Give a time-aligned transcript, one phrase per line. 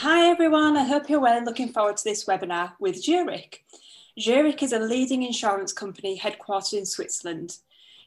[0.00, 3.64] Hi everyone, I hope you're well and looking forward to this webinar with Zurich.
[4.20, 7.56] Zurich is a leading insurance company headquartered in Switzerland.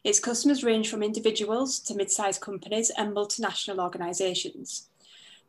[0.04, 4.88] Its customers range from individuals to mid-sized companies and multinational organisations.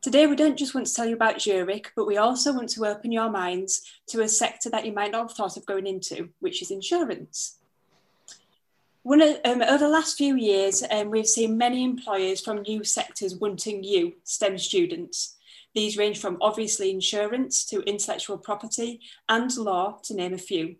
[0.00, 2.86] Today, we don't just want to tell you about Zurich, but we also want to
[2.86, 6.30] open your minds to a sector that you might not have thought of going into,
[6.40, 7.58] which is insurance.
[9.04, 13.36] One um, over the last few years, um, we've seen many employers from new sectors
[13.36, 15.36] wanting you, STEM students.
[15.74, 20.76] These range from obviously insurance to intellectual property and law, to name a few.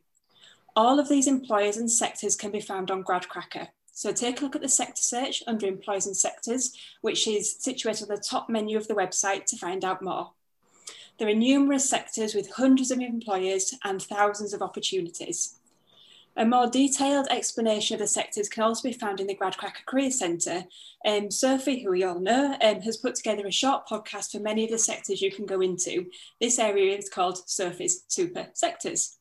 [0.77, 3.69] All of these employers and sectors can be found on GradCracker.
[3.93, 8.11] So take a look at the sector search under employers and sectors, which is situated
[8.11, 10.33] on the top menu of the website to find out more.
[11.19, 15.57] There are numerous sectors with hundreds of employers and thousands of opportunities.
[16.37, 20.11] A more detailed explanation of the sectors can also be found in the GradCracker Career
[20.11, 20.65] Centre.
[21.05, 24.65] Um, Sophie, who we all know, um, has put together a short podcast for many
[24.65, 26.07] of the sectors you can go into.
[26.41, 29.19] This area is called Sophie's Super Sectors.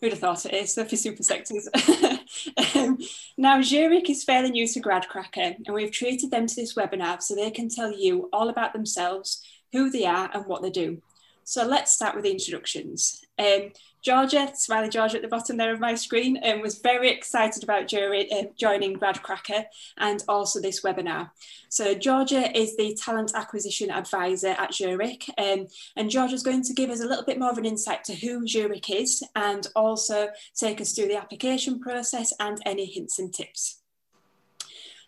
[0.00, 1.68] Who'd have thought it is, Sophie's Super Sectors.
[2.74, 2.98] um,
[3.36, 7.34] now, Zurich is fairly new to GradCracker, and we've treated them to this webinar so
[7.34, 11.02] they can tell you all about themselves, who they are, and what they do.
[11.44, 13.20] So let's start with the introductions.
[13.38, 17.62] Um, Georgia, Smiley Georgia at the bottom there of my screen, um, was very excited
[17.62, 19.64] about uh, joining GradCracker
[19.98, 21.30] and also this webinar.
[21.68, 26.90] So Georgia is the talent acquisition advisor at Zurich um, and Georgia's going to give
[26.90, 30.80] us a little bit more of an insight to who Zurich is and also take
[30.80, 33.82] us through the application process and any hints and tips.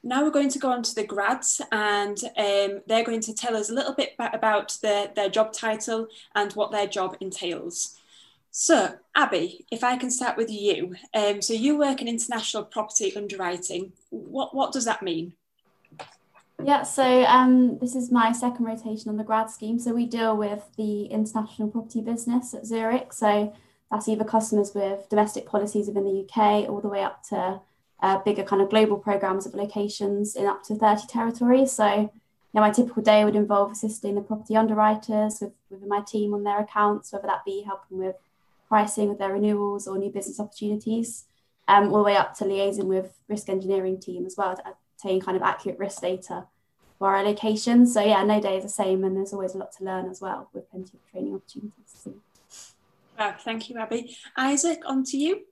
[0.04, 3.56] Now we're going to go on to the grads and um, they're going to tell
[3.56, 6.06] us a little bit about their, their job title
[6.36, 7.98] and what their job entails.
[8.56, 10.94] So, Abby, if I can start with you.
[11.12, 13.92] Um, so, you work in international property underwriting.
[14.10, 15.32] What, what does that mean?
[16.62, 19.80] Yeah, so um, this is my second rotation on the grad scheme.
[19.80, 23.12] So, we deal with the international property business at Zurich.
[23.12, 23.52] So,
[23.90, 27.60] that's either customers with domestic policies within the UK all the way up to
[28.02, 31.72] uh, bigger kind of global programs of locations in up to 30 territories.
[31.72, 32.10] So, you
[32.54, 36.44] know, my typical day would involve assisting the property underwriters with, with my team on
[36.44, 38.14] their accounts, whether that be helping with
[38.68, 41.26] pricing with their renewals or new business opportunities,
[41.68, 45.20] um, all the way up to liaising with risk engineering team as well to obtain
[45.20, 46.46] kind of accurate risk data
[46.98, 47.92] for our locations.
[47.92, 50.20] So yeah, no day is the same, and there's always a lot to learn as
[50.20, 52.08] well with plenty of training opportunities.
[53.18, 54.16] Wow, thank you, Abby.
[54.36, 55.42] Isaac, on to you.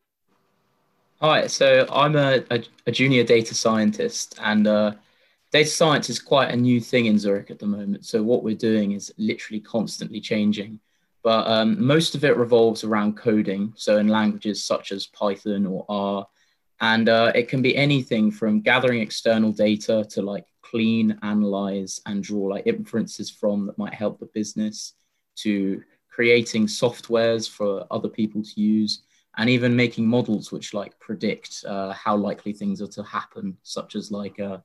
[1.21, 4.93] Hi, so I'm a, a, a junior data scientist, and uh,
[5.53, 8.05] data science is quite a new thing in Zurich at the moment.
[8.05, 10.81] So what we're doing is literally constantly changing
[11.23, 13.73] but um, most of it revolves around coding.
[13.77, 16.27] So in languages such as Python or R,
[16.81, 22.23] and uh, it can be anything from gathering external data to like clean, analyze, and
[22.25, 24.95] draw like inferences from that might help the business
[25.37, 29.03] to creating softwares for other people to use
[29.39, 33.95] and even making models which like predict uh, how likely things are to happen such
[33.95, 34.59] as like uh,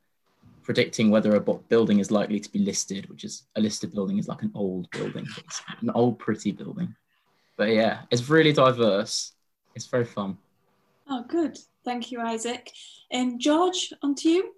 [0.68, 4.28] predicting whether a building is likely to be listed, which is a listed building is
[4.28, 5.26] like an old building,
[5.80, 6.94] an old pretty building.
[7.56, 9.32] But yeah, it's really diverse.
[9.76, 10.38] It's very fun.
[11.10, 11.58] Oh, good.
[11.86, 12.70] Thank you, Isaac.
[13.10, 14.56] And George, on to you.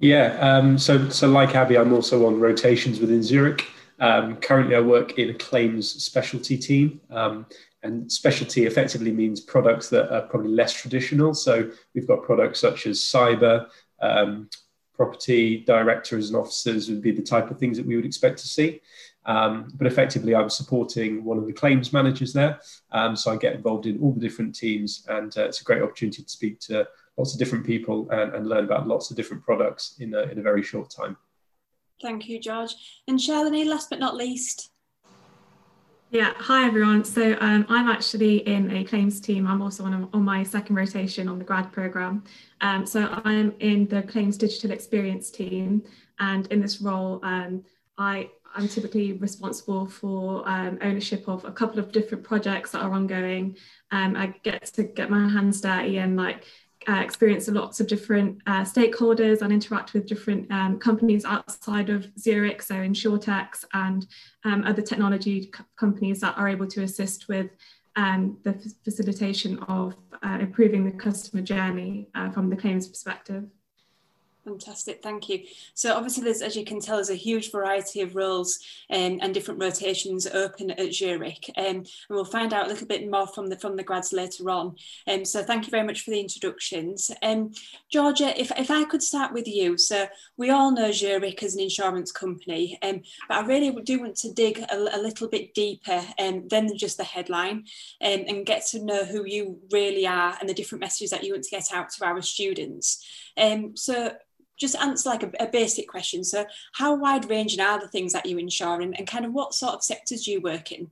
[0.00, 3.64] Yeah, um, so so like Abby, I'm also on rotations within Zurich.
[4.00, 7.46] Um, currently, I work in a claims specialty team, um,
[7.84, 11.34] and specialty effectively means products that are probably less traditional.
[11.34, 13.68] So we've got products such as cyber,
[14.02, 14.48] um,
[14.96, 18.48] property directors and officers would be the type of things that we would expect to
[18.48, 18.80] see.
[19.26, 22.60] Um, but effectively, I'm supporting one of the claims managers there.
[22.92, 25.82] Um, so I get involved in all the different teams, and uh, it's a great
[25.82, 29.42] opportunity to speak to lots of different people and, and learn about lots of different
[29.42, 31.16] products in a, in a very short time.
[32.02, 32.74] Thank you, George.
[33.08, 34.70] And Shalini, last but not least,
[36.14, 37.02] yeah, hi everyone.
[37.02, 39.48] So um, I'm actually in a claims team.
[39.48, 42.22] I'm also on, a, on my second rotation on the grad program.
[42.60, 45.82] Um, so I'm in the claims digital experience team,
[46.20, 47.64] and in this role, um,
[47.98, 52.92] I I'm typically responsible for um, ownership of a couple of different projects that are
[52.92, 53.56] ongoing.
[53.90, 56.44] Um, I get to get my hands dirty and like
[56.88, 62.06] uh, experience lots of different uh, stakeholders and interact with different um, companies outside of
[62.18, 64.06] Zurich, so insurtechs and
[64.44, 67.50] um, other technology companies that are able to assist with
[67.96, 68.54] um, the
[68.84, 73.44] facilitation of uh, improving the customer journey uh, from the claims perspective.
[74.44, 75.44] Fantastic, thank you.
[75.74, 78.58] So obviously there's, as you can tell, there's a huge variety of roles
[78.90, 81.50] um, and different rotations open at Zurich.
[81.56, 84.50] Um, and we'll find out a little bit more from the from the grads later
[84.50, 84.76] on.
[85.08, 87.10] Um, so thank you very much for the introductions.
[87.22, 87.52] Um,
[87.90, 89.76] Georgia, if, if I could start with you.
[89.78, 90.06] So
[90.36, 94.32] we all know Zurich as an insurance company, um, but I really do want to
[94.32, 97.64] dig a, a little bit deeper um, than just the headline
[98.00, 101.32] um, and get to know who you really are and the different messages that you
[101.32, 103.04] want to get out to our students.
[103.36, 104.12] Um, so
[104.58, 106.24] just answer like a, a, basic question.
[106.24, 109.54] So, how wide ranging are the things that you insure, and, and kind of what
[109.54, 110.90] sort of sectors do you work in?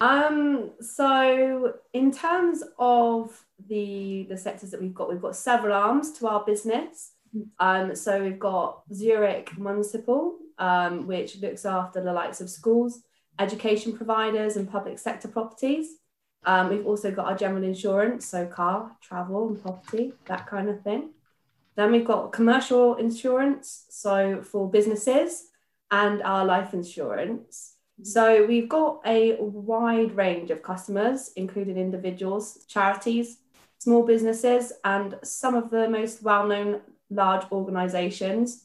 [0.00, 6.12] Um, so in terms of the the sectors that we've got, we've got several arms
[6.18, 7.12] to our business.
[7.58, 13.02] Um, so we've got Zurich Municipal, um, which looks after the likes of schools,
[13.38, 15.96] education providers, and public sector properties.
[16.46, 20.82] Um, we've also got our general insurance, so car, travel, and property, that kind of
[20.82, 21.13] thing.
[21.76, 25.48] Then we've got commercial insurance, so for businesses,
[25.90, 27.76] and our life insurance.
[28.00, 28.08] Mm-hmm.
[28.08, 33.38] So we've got a wide range of customers, including individuals, charities,
[33.78, 36.80] small businesses, and some of the most well known
[37.10, 38.64] large organizations.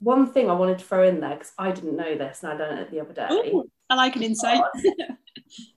[0.00, 2.56] One thing I wanted to throw in there, because I didn't know this and I
[2.56, 3.28] learned it the other day.
[3.30, 4.62] Ooh, I like an insight.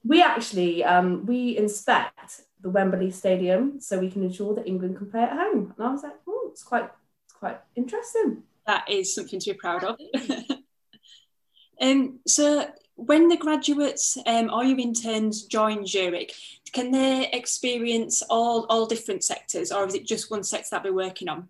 [0.04, 5.10] we actually um, we inspect the Wembley Stadium so we can ensure that England can
[5.10, 5.74] play at home.
[5.76, 6.90] And I was like, oh, it's quite
[7.26, 8.42] it's quite interesting.
[8.66, 9.98] That is something to be proud of.
[11.80, 12.66] um, so
[12.96, 16.34] when the graduates um, or your interns join Zurich,
[16.72, 20.92] can they experience all, all different sectors or is it just one sector that we're
[20.92, 21.48] working on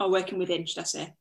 [0.00, 1.14] or working within, should I say?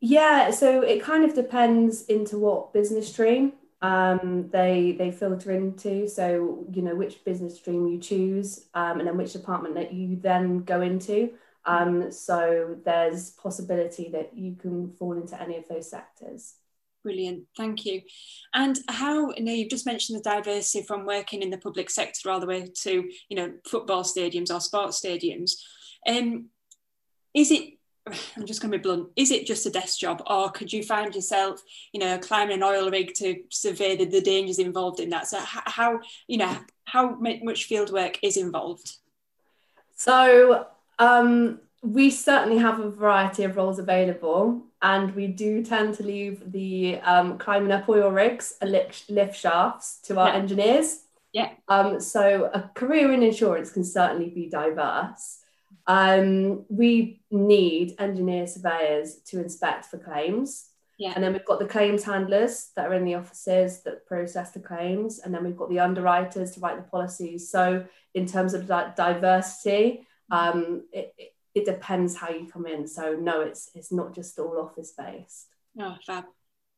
[0.00, 6.08] Yeah, so it kind of depends into what business stream um, they they filter into.
[6.08, 10.16] So you know which business stream you choose, um, and then which department that you
[10.16, 11.30] then go into.
[11.64, 16.54] Um, so there's possibility that you can fall into any of those sectors.
[17.04, 18.02] Brilliant, thank you.
[18.52, 22.30] And how you know you've just mentioned the diversity from working in the public sector
[22.30, 25.52] all the way to you know football stadiums or sports stadiums.
[26.06, 26.48] Um,
[27.34, 27.77] is it
[28.36, 29.08] I'm just going to be blunt.
[29.16, 31.62] Is it just a desk job, or could you find yourself,
[31.92, 35.26] you know, climbing an oil rig to survey the, the dangers involved in that?
[35.26, 38.96] So, how, you know, how much field work is involved?
[39.94, 40.66] So,
[40.98, 46.52] um, we certainly have a variety of roles available, and we do tend to leave
[46.52, 50.34] the um, climbing up oil rigs and lift, lift shafts to our yeah.
[50.34, 51.02] engineers.
[51.32, 51.50] Yeah.
[51.68, 55.37] Um, so, a career in insurance can certainly be diverse.
[55.88, 60.68] Um, we need engineer surveyors to inspect for claims.
[60.98, 61.12] Yeah.
[61.14, 64.60] And then we've got the claims handlers that are in the offices that process the
[64.60, 65.20] claims.
[65.20, 67.50] And then we've got the underwriters to write the policies.
[67.50, 72.86] So, in terms of like diversity, um, it, it, it depends how you come in.
[72.86, 75.46] So, no, it's, it's not just all office based.
[75.80, 76.24] Oh, fab.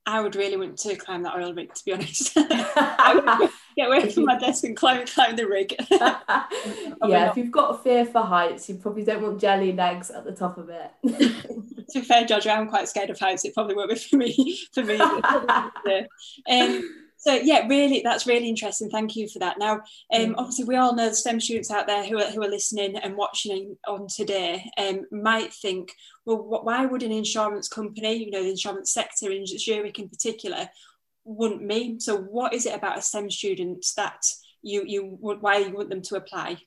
[0.07, 2.37] I would really want to climb that oil rig, to be honest.
[3.77, 5.75] get away from my desk and climb climb the rig.
[5.91, 10.25] yeah, if you've got a fear for heights, you probably don't want jelly legs at
[10.25, 10.91] the top of it.
[11.91, 13.45] to be fair, George, I'm quite scared of heights.
[13.45, 14.61] It probably won't be for me.
[14.73, 14.99] For me.
[14.99, 16.83] um,
[17.21, 18.89] so yeah, really, that's really interesting.
[18.89, 19.59] Thank you for that.
[19.59, 19.83] Now,
[20.15, 22.97] um, obviously, we all know the STEM students out there who are, who are listening
[22.97, 25.93] and watching on today um, might think,
[26.25, 30.71] well, why would an insurance company, you know, the insurance sector in Zurich in particular,
[31.33, 31.99] want me?
[31.99, 34.25] So, what is it about a STEM student that
[34.63, 36.59] you you would why you want them to apply?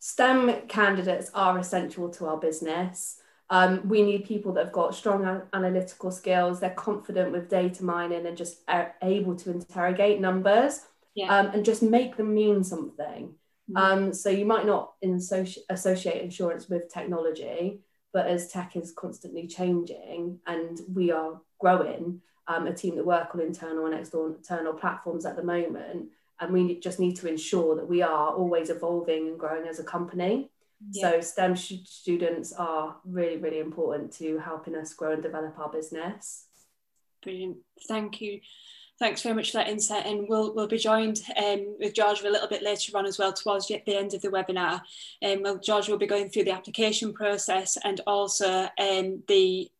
[0.00, 3.20] STEM candidates are essential to our business.
[3.50, 8.26] Um, we need people that have got strong analytical skills, they're confident with data mining
[8.26, 10.82] and just are able to interrogate numbers
[11.14, 11.34] yeah.
[11.34, 13.34] um, and just make them mean something.
[13.70, 13.76] Mm-hmm.
[13.76, 17.80] Um, so you might not associ- associate insurance with technology,
[18.12, 23.34] but as tech is constantly changing and we are growing, um, a team that work
[23.34, 26.08] on internal and external platforms at the moment,
[26.40, 29.84] and we just need to ensure that we are always evolving and growing as a
[29.84, 30.50] company.
[30.92, 31.10] Yeah.
[31.10, 36.46] So STEM students are really, really important to helping us grow and develop our business.
[37.22, 37.58] Brilliant.
[37.88, 38.40] Thank you.
[38.98, 40.06] Thanks very much for that insight.
[40.06, 43.32] And we'll, we'll be joined um, with George a little bit later on as well
[43.32, 44.82] towards the end of the webinar.
[45.22, 49.70] Um, well, George will be going through the application process and also um, the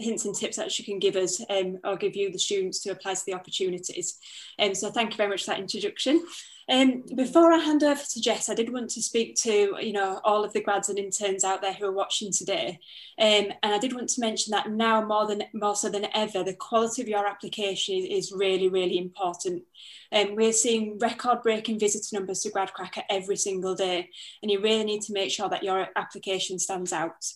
[0.00, 2.90] hints and tips that she can give us um, or give you, the students, to
[2.90, 4.18] apply to the opportunities.
[4.58, 6.24] Um, so thank you very much for that introduction.
[6.70, 10.20] Um, before I hand over to Jess, I did want to speak to you know
[10.22, 12.78] all of the grads and interns out there who are watching today,
[13.18, 16.44] um, and I did want to mention that now more than more so than ever,
[16.44, 19.64] the quality of your application is, is really really important.
[20.12, 24.08] Um, we're seeing record-breaking visitor numbers to GradCracker every single day,
[24.40, 27.26] and you really need to make sure that your application stands out.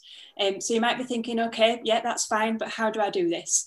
[0.40, 3.28] Um, so you might be thinking, okay, yeah, that's fine, but how do I do
[3.28, 3.66] this?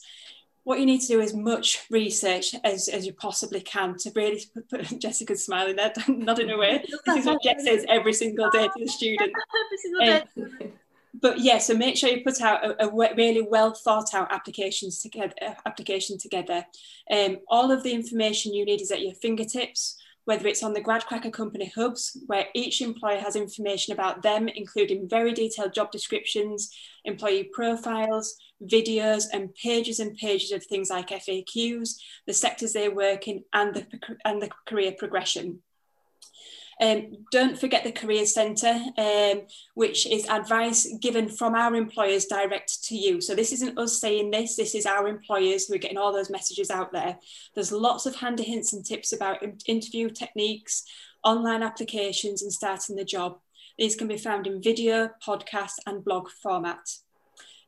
[0.67, 4.43] What you need to do is much research as, as you possibly can to really
[4.53, 6.83] put, put Jessica's smiling there, nodding away.
[7.05, 9.31] This is what Jess says every single day to the student.
[10.03, 10.73] Um,
[11.21, 15.01] but yeah, so make sure you put out a, a really well thought out applications
[15.01, 15.33] together.
[15.65, 16.65] Application together.
[17.09, 19.95] Um, all of the information you need is at your fingertips
[20.27, 25.07] whether it's on the GradCracker Company hubs, where each employer has information about them, including
[25.07, 26.69] very detailed job descriptions,
[27.05, 31.91] employee profiles, videos, and pages and pages of things like FAQs,
[32.25, 33.87] the sectors they work in, and the,
[34.25, 35.59] and the career progression.
[36.79, 39.41] Um, don't forget the Career Centre, um,
[39.73, 43.19] which is advice given from our employers direct to you.
[43.19, 46.29] So this isn't us saying this, this is our employers who are getting all those
[46.29, 47.17] messages out there.
[47.55, 50.83] There's lots of handy hints and tips about interview techniques,
[51.23, 53.39] online applications and starting the job.
[53.77, 56.79] These can be found in video, podcast and blog format.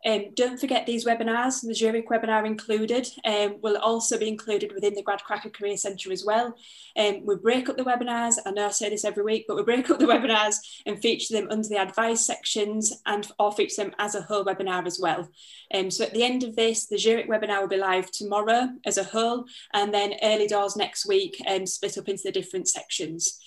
[0.06, 4.94] Um, don't forget these webinars, the Zurich webinar included, um, will also be included within
[4.94, 6.56] the GradCracker Career Centre as well.
[6.98, 9.64] Um, we break up the webinars, I know I say this every week, but we
[9.64, 13.94] break up the webinars and feature them under the advice sections and or feature them
[14.00, 15.28] as a whole webinar as well.
[15.74, 18.98] Um, so at the end of this, the Zurich webinar will be live tomorrow as
[18.98, 23.40] a whole, and then early doors next week, um, split up into the different sections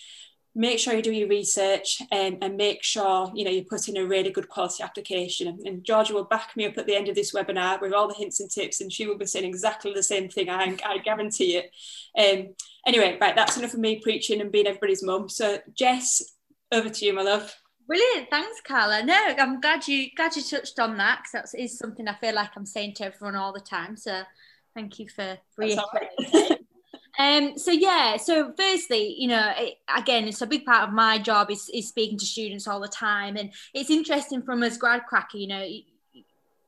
[0.54, 3.97] make sure you do your research um, and make sure you know you put in
[3.97, 7.14] a really good quality application and Georgia will back me up at the end of
[7.14, 10.02] this webinar with all the hints and tips and she will be saying exactly the
[10.02, 11.71] same thing I, I guarantee it
[12.18, 12.54] um,
[12.87, 16.23] anyway right that's enough of me preaching and being everybody's mum so Jess
[16.71, 17.54] over to you my love
[17.88, 19.02] Brilliant, thanks, Carla.
[19.02, 22.35] No, I'm glad you glad you touched on that because that is something I feel
[22.35, 23.97] like I'm saying to everyone all the time.
[23.97, 24.23] So,
[24.73, 26.59] thank you for reiterating.
[27.19, 31.19] Um, so yeah, so firstly, you know, it, again, it's a big part of my
[31.19, 35.35] job is, is speaking to students all the time, and it's interesting from us GradCracker,
[35.35, 35.66] you know,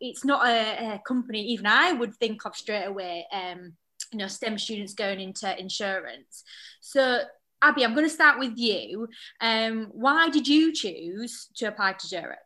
[0.00, 3.26] it's not a, a, company even I would think of straight away.
[3.32, 3.74] Um,
[4.12, 6.44] you know, STEM students going into insurance.
[6.80, 7.22] So
[7.62, 9.08] Abby, I'm going to start with you.
[9.40, 12.38] Um, why did you choose to apply to Zurich?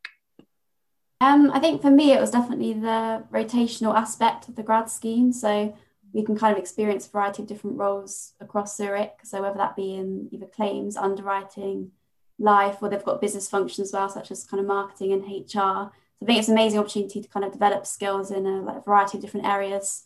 [1.20, 5.32] Um, I think for me, it was definitely the rotational aspect of the grad scheme.
[5.32, 5.76] So
[6.12, 9.14] we can kind of experience a variety of different roles across Zurich.
[9.24, 11.92] So whether that be in either claims, underwriting,
[12.38, 15.92] life, or they've got business functions as well, such as kind of marketing and HR.
[16.18, 18.84] So I think it's an amazing opportunity to kind of develop skills in a, like,
[18.84, 20.04] variety of different areas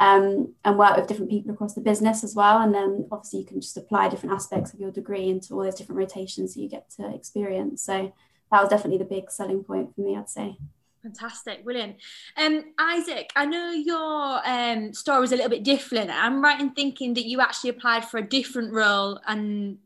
[0.00, 2.58] um, and work with different people across the business as well.
[2.58, 5.76] And then obviously you can just apply different aspects of your degree into all those
[5.76, 7.82] different rotations that you get to experience.
[7.82, 8.12] So
[8.50, 10.58] that was definitely the big selling point for me, I'd say.
[11.06, 11.98] Fantastic, brilliant.
[12.36, 16.10] Um, Isaac, I know your um, story is a little bit different.
[16.10, 19.78] I'm right in thinking that you actually applied for a different role and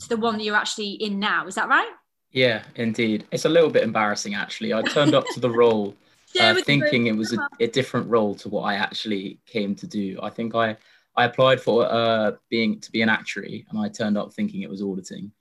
[0.00, 1.46] to the one that you're actually in now.
[1.46, 1.88] Is that right?
[2.32, 3.24] Yeah, indeed.
[3.32, 4.74] It's a little bit embarrassing, actually.
[4.74, 5.94] I turned up to the role
[6.40, 10.18] uh, thinking it was a, a, different role to what I actually came to do.
[10.22, 10.76] I think I
[11.16, 14.68] I applied for uh, being to be an actuary, and I turned up thinking it
[14.68, 15.32] was auditing,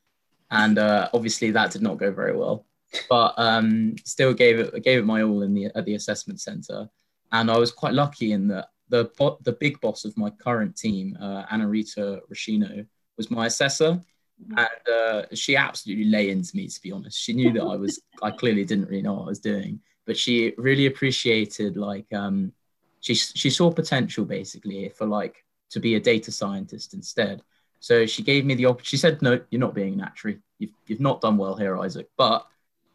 [0.51, 2.65] and uh, obviously that did not go very well
[3.09, 6.89] but um, still gave it gave it my all in the at the assessment center,
[7.31, 9.09] and I was quite lucky in that the
[9.43, 12.85] the big boss of my current team, uh, Anna Rita Rashino,
[13.17, 13.99] was my assessor,
[14.57, 16.67] and uh, she absolutely lay into me.
[16.67, 19.29] To be honest, she knew that I was I clearly didn't really know what I
[19.29, 22.51] was doing, but she really appreciated like um,
[22.99, 27.41] she she saw potential basically for like to be a data scientist instead.
[27.79, 28.89] So she gave me the opportunity.
[28.89, 30.39] She said, "No, you're not being an actuary.
[30.59, 32.09] You've, you've not done well here, Isaac.
[32.17, 32.45] But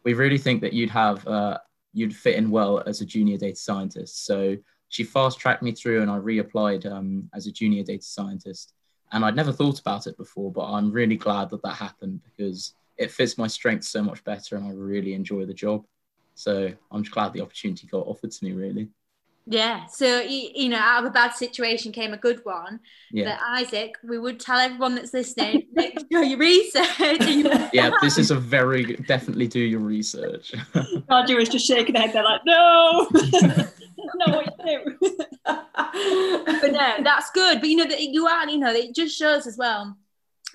[0.07, 1.57] we really think that you'd have uh,
[1.91, 4.25] you'd fit in well as a junior data scientist.
[4.25, 4.55] So
[4.87, 8.73] she fast tracked me through, and I reapplied um, as a junior data scientist.
[9.11, 12.73] And I'd never thought about it before, but I'm really glad that that happened because
[12.95, 15.85] it fits my strengths so much better, and I really enjoy the job.
[16.35, 18.53] So I'm just glad the opportunity got offered to me.
[18.53, 18.87] Really.
[19.49, 19.85] Yeah.
[19.85, 22.81] So you know, out of a bad situation came a good one.
[23.11, 23.31] Yeah.
[23.31, 26.87] But Isaac, we would tell everyone that's listening, make sure you research.
[27.73, 30.53] yeah, this is a very definitely do your research.
[31.09, 32.13] Roger was just shaking their head.
[32.13, 35.17] They're like, no, no, what you do.
[35.45, 37.61] but no, that's good.
[37.61, 39.97] But you know that you are, you know, it just shows as well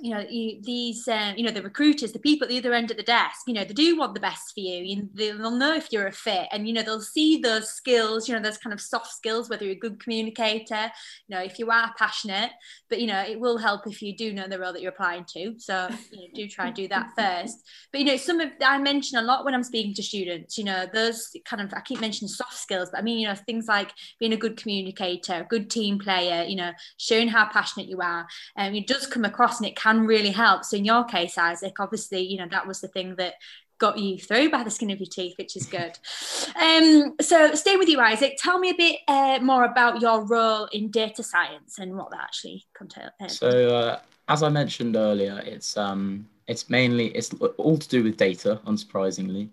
[0.02, 2.90] you know you, these um, you know the recruiters the people at the other end
[2.90, 5.74] of the desk you know they do want the best for you, you they'll know
[5.74, 8.72] if you're a fit and you know they'll see those skills you know those kind
[8.72, 10.90] of soft skills whether you're a good communicator
[11.28, 12.50] you know if you are passionate
[12.90, 15.24] but you know it will help if you do know the role that you're applying
[15.24, 18.50] to so you know do try and do that first but you know some of
[18.66, 21.80] i mention a lot when i'm speaking to students you know those kind of i
[21.80, 25.34] keep mentioning soft skills but i mean you know things like being a good communicator
[25.34, 29.06] a good team player you know showing how passionate you are and um, it does
[29.06, 30.64] come across and it can really help.
[30.64, 33.34] So in your case, Isaac, obviously, you know, that was the thing that
[33.78, 35.98] got you through by the skin of your teeth, which is good.
[36.54, 38.36] Um, so stay with you, Isaac.
[38.38, 42.20] Tell me a bit uh, more about your role in data science and what that
[42.20, 43.10] actually contains.
[43.20, 48.04] Uh, so uh, as I mentioned earlier, it's um, it's mainly it's all to do
[48.04, 49.48] with data, unsurprisingly.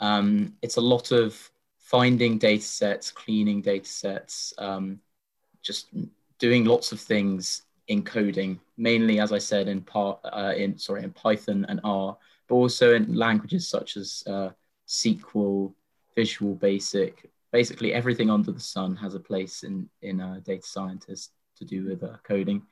[0.00, 5.00] Um, it's a lot of finding data sets, cleaning data sets, um,
[5.62, 5.88] just
[6.38, 11.02] doing lots of things in coding, mainly, as I said, in part uh, in sorry
[11.02, 12.16] in Python and R,
[12.46, 14.50] but also in languages such as uh,
[14.86, 15.72] SQL,
[16.14, 17.30] Visual Basic.
[17.50, 21.84] Basically, everything under the sun has a place in in a data scientist to do
[21.84, 22.62] with uh, coding.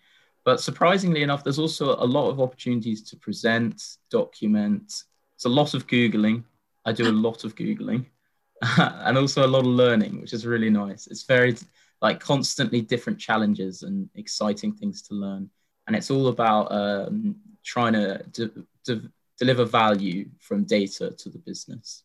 [0.44, 5.02] But surprisingly enough, there's also a lot of opportunities to present, document.
[5.34, 6.44] It's a lot of googling.
[6.84, 8.06] I do a lot of googling,
[8.78, 11.08] and also a lot of learning, which is really nice.
[11.08, 11.56] It's very
[12.02, 15.50] like constantly different challenges and exciting things to learn.
[15.86, 21.38] And it's all about um, trying to de- de- deliver value from data to the
[21.38, 22.02] business.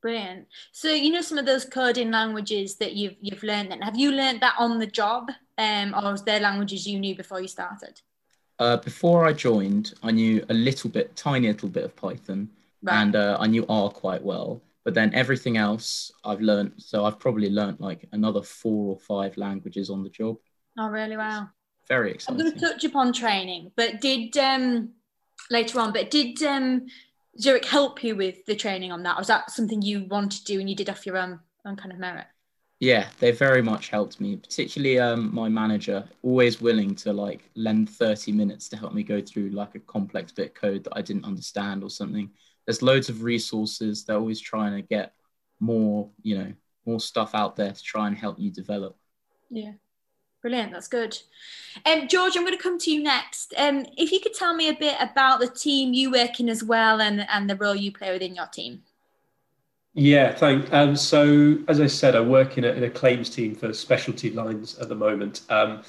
[0.00, 0.46] Brilliant.
[0.72, 3.72] So you know some of those coding languages that you've you've learned.
[3.72, 7.16] Then have you learned that on the job, um, or was there languages you knew
[7.16, 8.00] before you started?
[8.60, 12.48] Uh, before I joined, I knew a little bit, tiny little bit of Python,
[12.82, 13.02] right.
[13.02, 14.60] and uh, I knew R quite well.
[14.88, 19.36] But then everything else I've learned, so I've probably learned like another four or five
[19.36, 20.38] languages on the job.
[20.78, 21.14] Oh, really?
[21.14, 21.50] Wow.
[21.88, 22.40] Very exciting.
[22.40, 24.92] I'm going to touch upon training, but did um,
[25.50, 26.86] later on, but did um,
[27.38, 29.18] Zurich help you with the training on that?
[29.18, 31.76] Or was that something you wanted to do and you did off your own, own
[31.76, 32.24] kind of merit?
[32.80, 37.90] Yeah, they very much helped me, particularly um, my manager, always willing to like lend
[37.90, 41.02] 30 minutes to help me go through like a complex bit of code that I
[41.02, 42.30] didn't understand or something
[42.68, 44.04] there's loads of resources.
[44.04, 45.14] They're always trying to get
[45.58, 46.52] more, you know,
[46.84, 48.94] more stuff out there to try and help you develop.
[49.48, 49.72] Yeah.
[50.42, 51.18] Brilliant, that's good.
[51.86, 53.54] Um, George, I'm going to come to you next.
[53.56, 56.62] Um, if you could tell me a bit about the team you work in as
[56.62, 58.82] well and, and the role you play within your team.
[59.94, 60.68] Yeah, thanks.
[60.70, 64.30] Um, so as I said, I work in a, in a claims team for specialty
[64.30, 65.40] lines at the moment.
[65.48, 65.82] Um,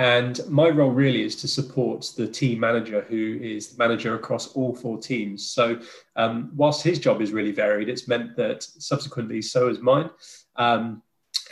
[0.00, 4.46] and my role really is to support the team manager who is the manager across
[4.54, 5.50] all four teams.
[5.50, 5.78] So,
[6.16, 10.08] um, whilst his job is really varied, it's meant that subsequently so is mine.
[10.56, 11.02] Um,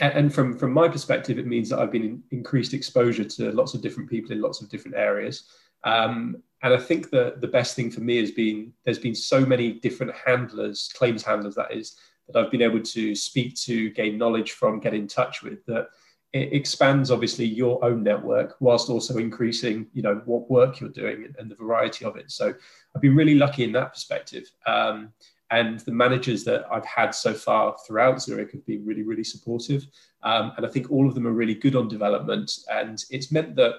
[0.00, 3.74] and from, from my perspective, it means that I've been in increased exposure to lots
[3.74, 5.44] of different people in lots of different areas.
[5.84, 9.44] Um, and I think that the best thing for me has been there's been so
[9.44, 11.96] many different handlers, claims handlers, that is,
[12.28, 15.66] that I've been able to speak to, gain knowledge from, get in touch with.
[15.66, 15.88] That
[16.32, 21.32] it expands obviously your own network whilst also increasing you know what work you're doing
[21.38, 22.30] and the variety of it.
[22.30, 22.52] So
[22.94, 24.50] i've been really lucky in that perspective.
[24.66, 25.12] Um,
[25.50, 29.86] and the managers that i've had so far throughout zurich have been really really supportive.
[30.22, 32.52] Um, and i think all of them are really good on development.
[32.70, 33.76] And it's meant that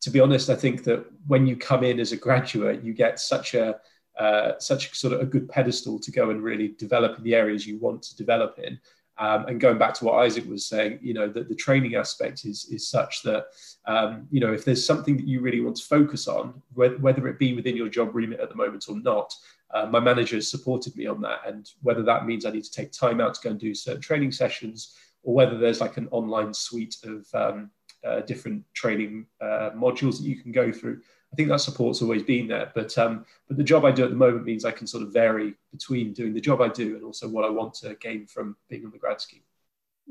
[0.00, 3.20] to be honest i think that when you come in as a graduate you get
[3.20, 3.76] such a
[4.18, 7.66] uh, such sort of a good pedestal to go and really develop in the areas
[7.66, 8.78] you want to develop in
[9.18, 12.44] um, and going back to what Isaac was saying, you know, that the training aspect
[12.44, 13.46] is, is such that,
[13.86, 17.38] um, you know, if there's something that you really want to focus on, whether it
[17.38, 19.32] be within your job remit at the moment or not,
[19.72, 21.40] uh, my manager has supported me on that.
[21.46, 24.02] And whether that means I need to take time out to go and do certain
[24.02, 27.70] training sessions, or whether there's like an online suite of um,
[28.04, 31.00] uh, different training uh, modules that you can go through,
[31.34, 32.70] I think that support's always been there.
[32.76, 35.12] But um, but the job I do at the moment means I can sort of
[35.12, 38.56] vary between doing the job I do and also what I want to gain from
[38.68, 39.42] being on the grad scheme.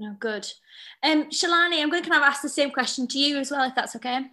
[0.02, 0.46] Oh, good.
[1.02, 3.64] Um, Shalini, I'm going to kind of ask the same question to you as well,
[3.64, 4.32] if that's okay.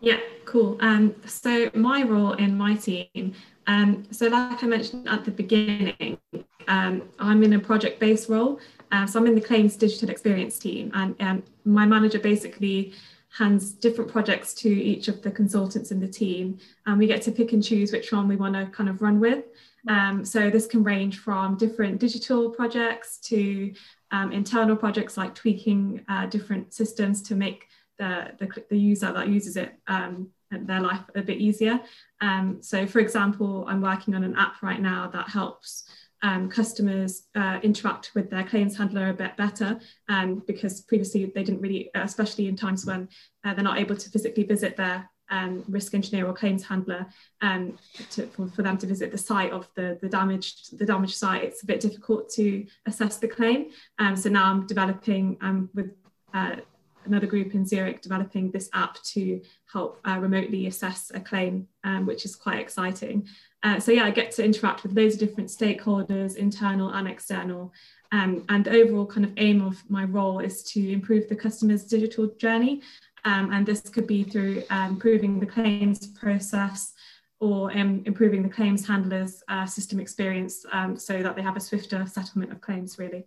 [0.00, 0.76] Yeah, cool.
[0.80, 3.34] Um, so my role in my team,
[3.68, 6.18] um, so like I mentioned at the beginning,
[6.66, 8.58] um, I'm in a project-based role.
[8.90, 12.94] Uh, so I'm in the claims digital experience team, and um, my manager basically
[13.30, 17.30] hands different projects to each of the consultants in the team and we get to
[17.30, 19.44] pick and choose which one we want to kind of run with
[19.88, 23.72] um, so this can range from different digital projects to
[24.10, 27.66] um, internal projects like tweaking uh, different systems to make
[27.98, 31.80] the, the, the, user that uses it um, their life a bit easier.
[32.20, 35.84] Um, so for example, I'm working on an app right now that helps
[36.22, 39.78] um, customers uh, interact with their claims handler a bit better
[40.08, 43.08] um, because previously they didn't really, especially in times when
[43.44, 47.06] uh, they're not able to physically visit their um, risk engineer or claims handler
[47.42, 47.78] um,
[48.10, 51.44] to, for, for, them to visit the site of the, the damaged the damaged site,
[51.44, 53.66] it's a bit difficult to assess the claim.
[53.98, 55.90] Um, so now I'm developing um, with
[56.32, 56.56] uh,
[57.04, 59.40] another group in Zurich developing this app to
[59.72, 63.26] help uh, remotely assess a claim, um, which is quite exciting.
[63.62, 67.72] Uh, so yeah, I get to interact with loads of different stakeholders, internal and external.
[68.12, 71.84] Um, and the overall kind of aim of my role is to improve the customer's
[71.84, 72.82] digital journey
[73.24, 76.94] um, and this could be through um, improving the claims process
[77.40, 81.60] or um, improving the claims handlers uh, system experience um, so that they have a
[81.60, 83.26] swifter settlement of claims really.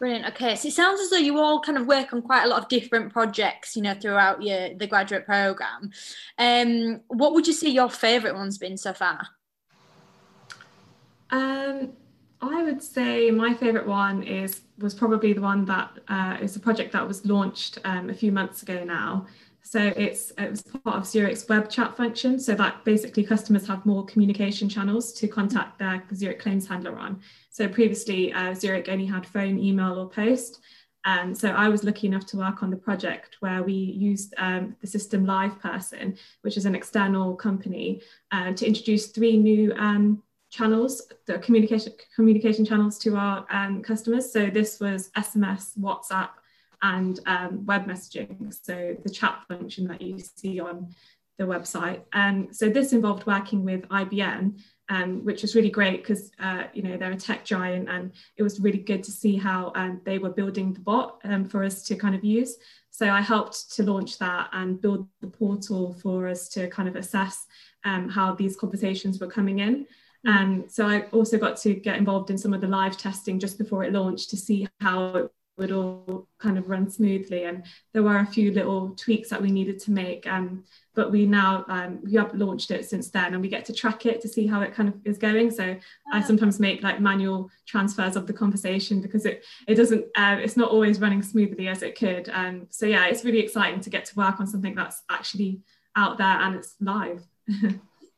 [0.00, 0.28] Brilliant.
[0.28, 2.62] Okay, so it sounds as though you all kind of work on quite a lot
[2.62, 5.90] of different projects, you know, throughout your the graduate program.
[6.38, 9.28] Um, what would you say your favourite one's been so far?
[11.28, 11.92] Um,
[12.40, 16.60] I would say my favourite one is was probably the one that uh, is a
[16.60, 19.26] project that was launched um, a few months ago now.
[19.62, 22.38] So it's it was part of Zurich's web chat function.
[22.38, 27.20] So that basically customers have more communication channels to contact their Zurich claims handler on.
[27.50, 30.60] So previously uh, Zurich only had phone, email, or post.
[31.04, 34.76] Um, so I was lucky enough to work on the project where we used um,
[34.80, 41.10] the system LivePerson, which is an external company, uh, to introduce three new um, channels,
[41.26, 44.30] the communication communication channels to our um, customers.
[44.30, 46.30] So this was SMS, WhatsApp,
[46.82, 48.54] and um, web messaging.
[48.64, 50.94] So the chat function that you see on
[51.38, 52.02] the website.
[52.12, 56.64] And um, so this involved working with IBM, um, which was really great because uh,
[56.74, 60.00] you know they're a tech giant, and it was really good to see how um,
[60.04, 62.56] they were building the bot um, for us to kind of use.
[62.90, 66.96] So I helped to launch that and build the portal for us to kind of
[66.96, 67.46] assess
[67.84, 69.86] um, how these conversations were coming in.
[70.26, 73.56] Um, so I also got to get involved in some of the live testing just
[73.56, 77.44] before it launched to see how it would all kind of run smoothly.
[77.44, 80.26] And there were a few little tweaks that we needed to make.
[80.26, 83.72] Um, but we now um, we have launched it since then, and we get to
[83.72, 85.50] track it to see how it kind of is going.
[85.50, 86.22] So I ah.
[86.22, 90.70] sometimes make like manual transfers of the conversation because it it doesn't uh, it's not
[90.70, 92.28] always running smoothly as it could.
[92.30, 95.60] Um, so yeah, it's really exciting to get to work on something that's actually
[95.94, 97.22] out there and it's live.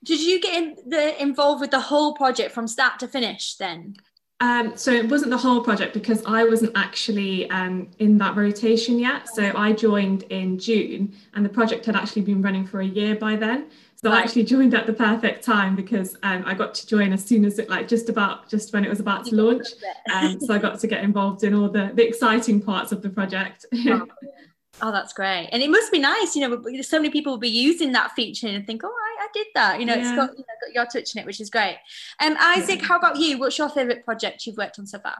[0.04, 3.96] did you get in the, involved with the whole project from start to finish then?
[4.42, 8.98] Um, so it wasn't the whole project because I wasn't actually um, in that rotation
[8.98, 9.28] yet.
[9.28, 13.14] So I joined in June and the project had actually been running for a year
[13.14, 13.70] by then.
[13.94, 14.10] So.
[14.10, 17.44] I actually joined at the perfect time because um, I got to join as soon
[17.44, 19.68] as it like just about just when it was about to launch.
[20.12, 23.10] Um, so I got to get involved in all the, the exciting parts of the
[23.10, 23.64] project.
[24.84, 25.48] Oh, that's great.
[25.52, 28.48] And it must be nice, you know, so many people will be using that feature
[28.48, 29.78] and think, oh, I, I did that.
[29.78, 30.00] You know, yeah.
[30.00, 31.78] it's got, you know, got your touch in it, which is great.
[32.20, 32.88] Um, Isaac, yeah.
[32.88, 33.38] how about you?
[33.38, 35.14] What's your favourite project you've worked on so far?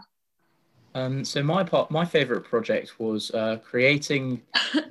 [0.96, 4.42] Um, so my part, my favourite project was uh, creating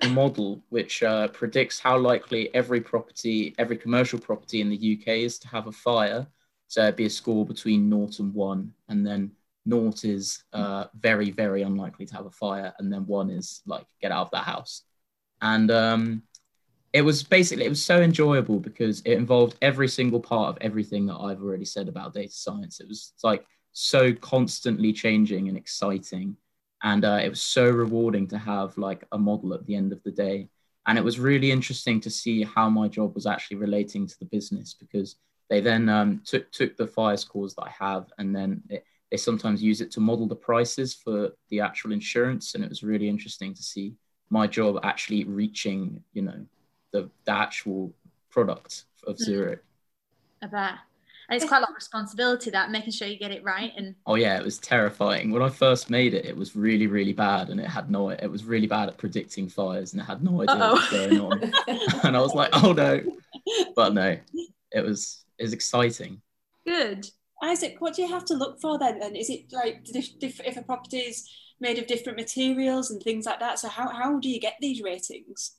[0.01, 5.17] a model which uh, predicts how likely every property, every commercial property in the UK
[5.17, 6.25] is to have a fire.
[6.69, 9.31] So it'd be a score between naught and one, and then
[9.65, 13.86] naught is uh, very, very unlikely to have a fire, and then one is like
[14.02, 14.84] get out of that house.
[15.41, 16.24] And um,
[16.93, 21.06] it was basically it was so enjoyable because it involved every single part of everything
[21.08, 22.80] that I've already said about data science.
[22.80, 26.36] It was like so constantly changing and exciting,
[26.84, 30.04] and uh, it was so rewarding to have like a model at the end of
[30.04, 30.50] the day.
[30.88, 34.26] And it was really interesting to see how my job was actually relating to the
[34.26, 35.15] business because
[35.47, 39.17] they then um, took took the fire scores that I have and then it, they
[39.17, 42.56] sometimes use it to model the prices for the actual insurance.
[42.56, 43.93] And it was really interesting to see
[44.30, 46.45] my job actually reaching, you know,
[46.93, 47.93] the, the actual
[48.30, 49.19] product of mm.
[49.19, 49.63] Zurich.
[50.41, 50.74] I bet.
[51.30, 53.71] And it's quite a lot of responsibility that making sure you get it right.
[53.78, 55.32] And oh yeah, it was terrifying.
[55.32, 58.10] When I first made it, it was really, really bad, and it had no.
[58.10, 60.74] It was really bad at predicting fires, and it had no idea Uh-oh.
[60.74, 61.54] what was going on.
[62.04, 63.02] and I was like, oh no,
[63.78, 64.17] but no,
[64.74, 66.21] it was it was exciting.
[66.67, 67.08] Good.
[67.41, 69.01] Isaac, what do you have to look for then?
[69.01, 73.39] And is it like if, a property is made of different materials and things like
[73.39, 73.60] that?
[73.60, 75.56] So how, how do you get these ratings?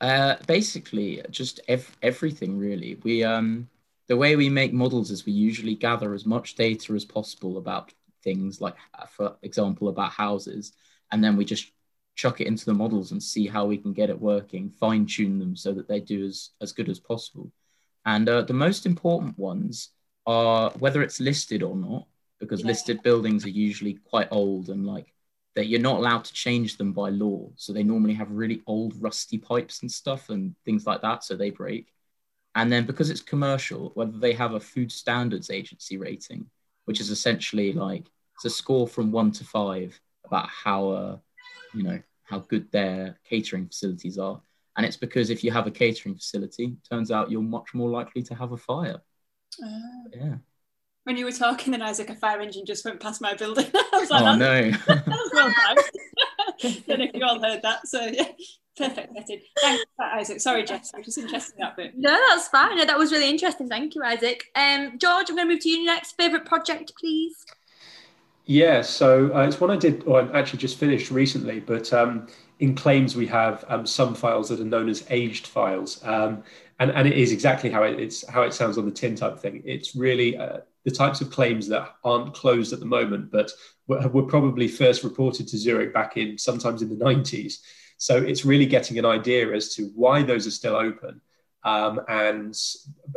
[0.00, 2.98] Uh, basically, just ev- everything really.
[3.04, 3.68] We um,
[4.08, 7.92] the way we make models is we usually gather as much data as possible about
[8.22, 10.72] things, like uh, for example about houses,
[11.12, 11.70] and then we just
[12.16, 15.38] chuck it into the models and see how we can get it working, fine tune
[15.38, 17.50] them so that they do as as good as possible.
[18.04, 19.90] And uh, the most important ones
[20.26, 22.06] are whether it's listed or not,
[22.40, 22.68] because yeah.
[22.68, 25.12] listed buildings are usually quite old and like
[25.54, 27.48] that you're not allowed to change them by law.
[27.56, 31.22] So they normally have really old rusty pipes and stuff and things like that.
[31.22, 31.92] So they break.
[32.56, 36.46] And then because it's commercial, whether they have a food standards agency rating,
[36.84, 41.16] which is essentially like it's a score from one to five about how uh,
[41.72, 44.40] you know how good their catering facilities are.
[44.76, 48.22] And it's because if you have a catering facility, turns out you're much more likely
[48.24, 49.00] to have a fire.
[49.62, 50.34] Uh, yeah.
[51.04, 53.66] When you were talking, then Isaac, a fire engine just went past my building.
[53.74, 54.70] I was like, oh no!
[54.70, 55.52] that was well
[56.86, 57.86] Don't know if you all heard that.
[57.86, 58.28] So yeah,
[58.76, 59.42] perfect vetted.
[59.60, 60.40] Thanks for that, Isaac.
[60.40, 61.92] Sorry, Jess, I was just interested in that bit.
[61.96, 62.78] No, that's fine.
[62.78, 63.68] No, that was really interesting.
[63.68, 64.44] Thank you, Isaac.
[64.54, 66.12] Um, George, I'm going to move to you next.
[66.12, 67.44] Favorite project, please.
[68.46, 72.26] Yeah, so uh, it's one I did, or I actually just finished recently, but um,
[72.60, 76.04] in claims we have um, some files that are known as aged files.
[76.04, 76.42] Um,
[76.80, 79.38] and, and it is exactly how it, it's how it sounds on the tin type
[79.38, 79.62] thing.
[79.64, 83.50] It's really uh, the types of claims that aren't closed at the moment, but
[83.86, 87.58] were, were probably first reported to Zurich back in sometimes in the 90s.
[87.98, 91.20] So it's really getting an idea as to why those are still open.
[91.62, 92.54] Um, and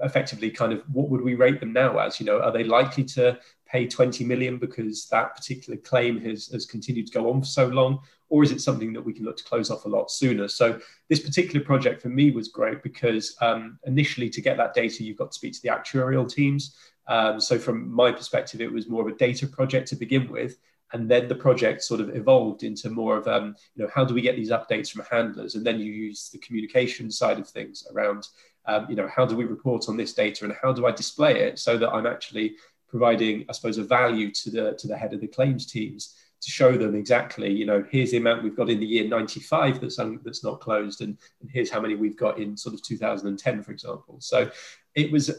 [0.04, 3.04] effectively kind of what would we rate them now as you know are they likely
[3.04, 3.38] to
[3.68, 7.68] pay 20 million because that particular claim has, has continued to go on for so
[7.68, 8.00] long
[8.30, 10.48] or is it something that we can look to close off a lot sooner?
[10.48, 15.04] So this particular project for me was great because um, initially to get that data,
[15.04, 16.76] you've got to speak to the actuarial teams.
[17.08, 20.58] Um, so from my perspective, it was more of a data project to begin with.
[20.94, 24.14] And then the project sort of evolved into more of, um, you know, how do
[24.14, 25.56] we get these updates from handlers?
[25.56, 28.28] And then you use the communication side of things around,
[28.66, 31.42] um, you know, how do we report on this data and how do I display
[31.42, 32.56] it so that I'm actually
[32.88, 36.52] providing, I suppose, a value to the to the head of the claims teams to
[36.52, 39.98] show them exactly, you know, here's the amount we've got in the year 95 that's,
[39.98, 43.64] un, that's not closed, and, and here's how many we've got in sort of 2010,
[43.64, 44.18] for example.
[44.20, 44.50] So
[44.94, 45.32] it was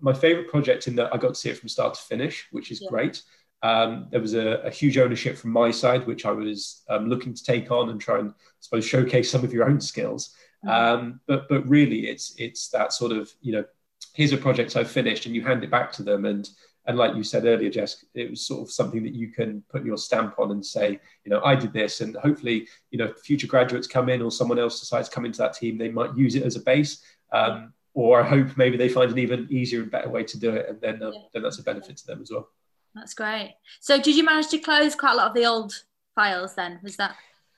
[0.00, 2.70] my favorite project in that I got to see it from start to finish, which
[2.70, 2.88] is yeah.
[2.88, 3.22] great.
[3.62, 7.32] Um, there was a, a, huge ownership from my side, which I was um, looking
[7.32, 10.34] to take on and try and, I suppose, showcase some of your own skills.
[10.64, 10.68] Mm-hmm.
[10.68, 13.64] Um, but but really, it's it's that sort of you know,
[14.12, 16.46] here's a project I've finished, and you hand it back to them, and
[16.86, 19.84] and like you said earlier, Jess, it was sort of something that you can put
[19.84, 23.46] your stamp on and say, you know, I did this, and hopefully, you know, future
[23.46, 26.34] graduates come in or someone else decides to come into that team, they might use
[26.34, 27.02] it as a base.
[27.32, 30.50] Um, or I hope maybe they find an even easier and better way to do
[30.50, 31.20] it, and then uh, yeah.
[31.32, 32.48] then that's a benefit to them as well.
[32.94, 33.54] That's great.
[33.80, 35.72] So, did you manage to close quite a lot of the old
[36.14, 36.54] files?
[36.54, 37.16] Then was that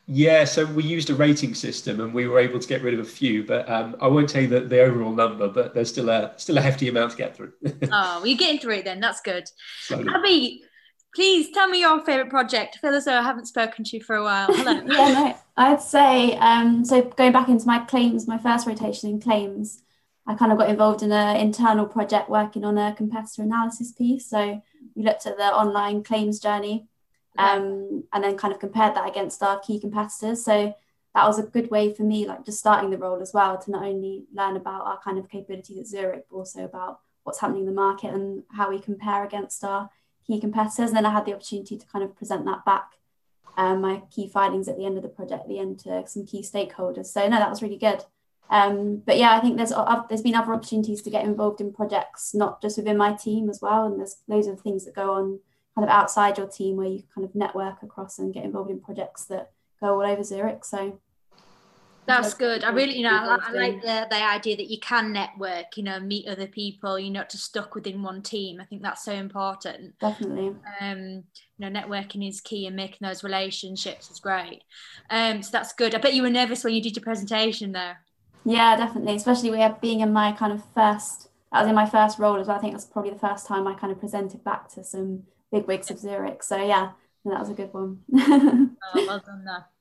[0.09, 3.01] yeah, so we used a rating system and we were able to get rid of
[3.01, 6.09] a few, but um, I won't tell you the, the overall number, but there's still
[6.11, 7.53] a still a hefty amount to get through.
[7.67, 9.01] oh, well, you're getting through it then.
[9.01, 9.49] That's good.
[9.81, 10.09] Slowly.
[10.09, 10.63] Abby,
[11.13, 12.79] please tell me your favourite project.
[12.79, 14.47] I feel as though I haven't spoken to you for a while.
[14.47, 14.73] Hello.
[14.87, 17.03] yeah, no, I'd say um, so.
[17.03, 19.83] Going back into my claims, my first rotation in claims,
[20.25, 24.31] I kind of got involved in an internal project working on a competitor analysis piece.
[24.31, 24.63] So
[24.95, 26.87] we looked at the online claims journey
[27.39, 30.45] um, and then kind of compared that against our key competitors.
[30.45, 30.75] So
[31.15, 33.71] that was a good way for me, like just starting the role as well, to
[33.71, 37.63] not only learn about our kind of capabilities at Zurich, but also about what's happening
[37.63, 39.91] in the market and how we compare against our
[40.27, 40.91] key competitors.
[40.91, 42.93] And then I had the opportunity to kind of present that back,
[43.57, 46.27] um, my key findings at the end of the project, at the end to some
[46.27, 47.07] key stakeholders.
[47.07, 48.05] So no, that was really good.
[48.49, 51.73] Um, but yeah, I think there's uh, there's been other opportunities to get involved in
[51.73, 53.87] projects, not just within my team as well.
[53.87, 55.41] And there's loads of things that go on
[55.77, 58.81] kind of outside your team where you kind of network across and get involved in
[58.81, 60.65] projects that go all over Zurich.
[60.65, 60.99] So
[62.07, 62.65] that's good.
[62.65, 65.83] I really, you know, I, I, like the, the idea that you can network, you
[65.83, 68.61] know, meet other people, you're not just stuck within one team.
[68.61, 69.99] I think that's so important.
[69.99, 70.55] Definitely.
[70.81, 71.25] Um,
[71.59, 74.63] you know, networking is key and making those relationships is great.
[75.11, 75.95] Um, so that's good.
[75.95, 77.93] I bet you were nervous when you did your presentation though.
[78.45, 79.17] Yeah, definitely.
[79.17, 82.37] Especially we have being in my kind of first, that was in my first role
[82.37, 82.57] as well.
[82.57, 85.67] I think that's probably the first time I kind of presented back to some big
[85.67, 86.43] wigs of Zurich.
[86.43, 86.93] So yeah,
[87.25, 88.01] that was a good one.
[88.15, 89.67] oh, well done there.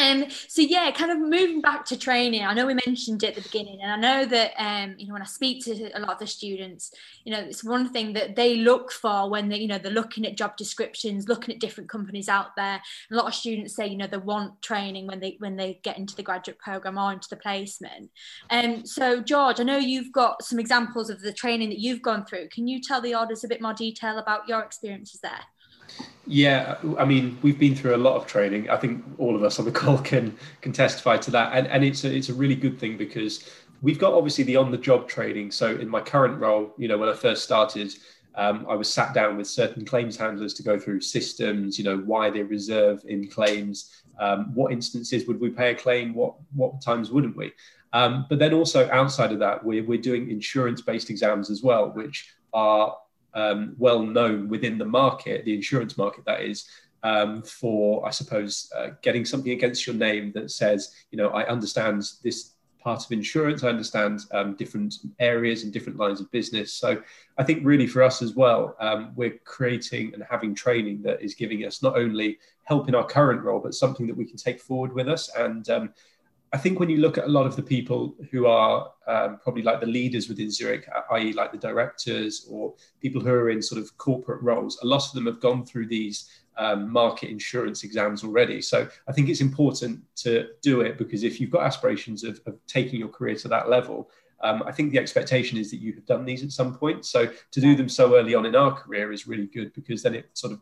[0.00, 2.42] Um, so yeah, kind of moving back to training.
[2.42, 5.12] I know we mentioned it at the beginning, and I know that um, you know
[5.12, 6.92] when I speak to a lot of the students,
[7.24, 10.26] you know, it's one thing that they look for when they, you know, they're looking
[10.26, 12.80] at job descriptions, looking at different companies out there.
[13.10, 15.98] A lot of students say, you know, they want training when they when they get
[15.98, 18.10] into the graduate program or into the placement.
[18.50, 22.02] And um, so, George, I know you've got some examples of the training that you've
[22.02, 22.48] gone through.
[22.48, 25.40] Can you tell the audience a bit more detail about your experiences there?
[26.26, 28.70] Yeah, I mean, we've been through a lot of training.
[28.70, 31.84] I think all of us on the call can can testify to that, and and
[31.84, 33.48] it's a, it's a really good thing because
[33.82, 35.50] we've got obviously the on the job training.
[35.50, 37.92] So in my current role, you know, when I first started,
[38.36, 41.98] um, I was sat down with certain claims handlers to go through systems, you know,
[41.98, 46.80] why they reserve in claims, um, what instances would we pay a claim, what what
[46.80, 47.52] times wouldn't we?
[47.92, 51.90] Um, but then also outside of that, we're, we're doing insurance based exams as well,
[51.90, 52.96] which are
[53.34, 56.66] um, well known within the market, the insurance market, that is,
[57.02, 61.46] um, for I suppose uh, getting something against your name that says, you know, I
[61.46, 66.72] understand this part of insurance, I understand um, different areas and different lines of business.
[66.72, 67.00] So
[67.38, 71.34] I think really for us as well, um, we're creating and having training that is
[71.34, 74.60] giving us not only help in our current role, but something that we can take
[74.60, 75.92] forward with us and um,
[76.54, 79.62] I think when you look at a lot of the people who are um, probably
[79.62, 83.80] like the leaders within Zurich, i.e., like the directors or people who are in sort
[83.80, 88.22] of corporate roles, a lot of them have gone through these um, market insurance exams
[88.22, 88.60] already.
[88.60, 92.58] So I think it's important to do it because if you've got aspirations of, of
[92.66, 94.10] taking your career to that level,
[94.42, 97.06] um, I think the expectation is that you have done these at some point.
[97.06, 100.14] So to do them so early on in our career is really good because then
[100.14, 100.60] it sort of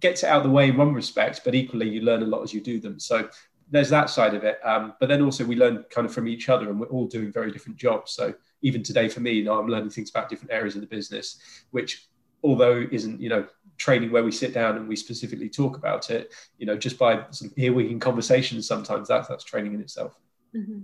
[0.00, 2.42] gets it out of the way in one respect, but equally you learn a lot
[2.42, 2.98] as you do them.
[2.98, 3.28] So
[3.70, 4.58] there's that side of it.
[4.64, 7.32] Um, but then also we learn kind of from each other and we're all doing
[7.32, 8.12] very different jobs.
[8.12, 10.86] So even today for me, you know, I'm learning things about different areas of the
[10.86, 12.06] business, which
[12.44, 16.32] although isn't, you know, training where we sit down and we specifically talk about it,
[16.58, 20.18] you know, just by sort of earwigging conversations, sometimes that's, that's training in itself.
[20.54, 20.80] Mm-hmm.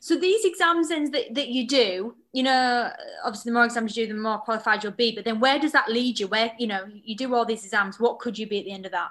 [0.00, 2.90] So these exams then that, that you do, you know,
[3.24, 5.14] obviously the more exams you do, the more qualified you'll be.
[5.14, 6.28] But then where does that lead you?
[6.28, 8.86] Where, you know, you do all these exams, what could you be at the end
[8.86, 9.10] of that?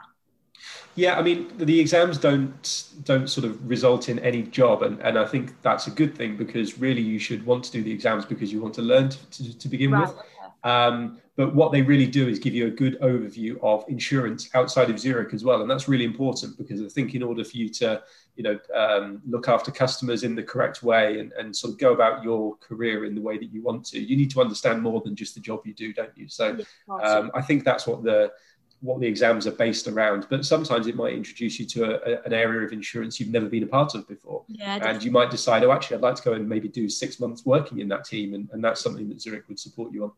[0.95, 5.17] Yeah, I mean the exams don't don't sort of result in any job, and, and
[5.17, 8.25] I think that's a good thing because really you should want to do the exams
[8.25, 10.11] because you want to learn to, to, to begin right, with.
[10.11, 10.23] Okay.
[10.63, 14.89] Um, but what they really do is give you a good overview of insurance outside
[14.89, 17.69] of Zurich as well, and that's really important because I think in order for you
[17.69, 18.01] to,
[18.35, 21.93] you know, um, look after customers in the correct way and, and sort of go
[21.93, 24.99] about your career in the way that you want to, you need to understand more
[25.01, 26.27] than just the job you do, don't you?
[26.27, 26.57] So
[27.03, 28.31] um, I think that's what the
[28.81, 30.27] what the exams are based around.
[30.29, 33.47] But sometimes it might introduce you to a, a, an area of insurance you've never
[33.47, 34.43] been a part of before.
[34.47, 37.19] Yeah, and you might decide, oh, actually, I'd like to go and maybe do six
[37.19, 40.11] months working in that team, and, and that's something that Zurich would support you on.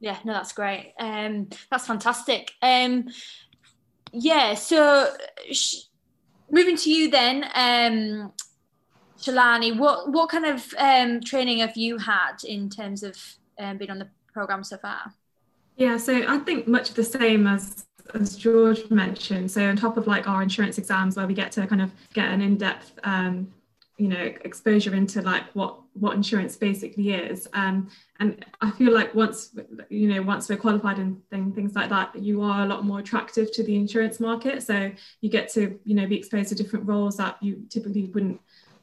[0.00, 0.94] Yeah, no, that's great.
[0.98, 2.52] Um, that's fantastic.
[2.62, 3.08] Um,
[4.12, 5.14] yeah, so
[5.52, 5.82] sh-
[6.50, 8.32] moving to you then, um,
[9.18, 13.16] Shalini, what what kind of um, training have you had in terms of
[13.58, 15.12] um, being on the program so far?
[15.76, 19.50] Yeah, so I think much of the same as as George mentioned.
[19.50, 22.26] So on top of like our insurance exams, where we get to kind of get
[22.26, 23.52] an in depth um,
[24.00, 29.14] you know exposure into like what what insurance basically is um, and i feel like
[29.14, 29.54] once
[29.90, 31.20] you know once we're qualified and
[31.54, 35.28] things like that you are a lot more attractive to the insurance market so you
[35.28, 38.40] get to you know be exposed to different roles that you typically wouldn't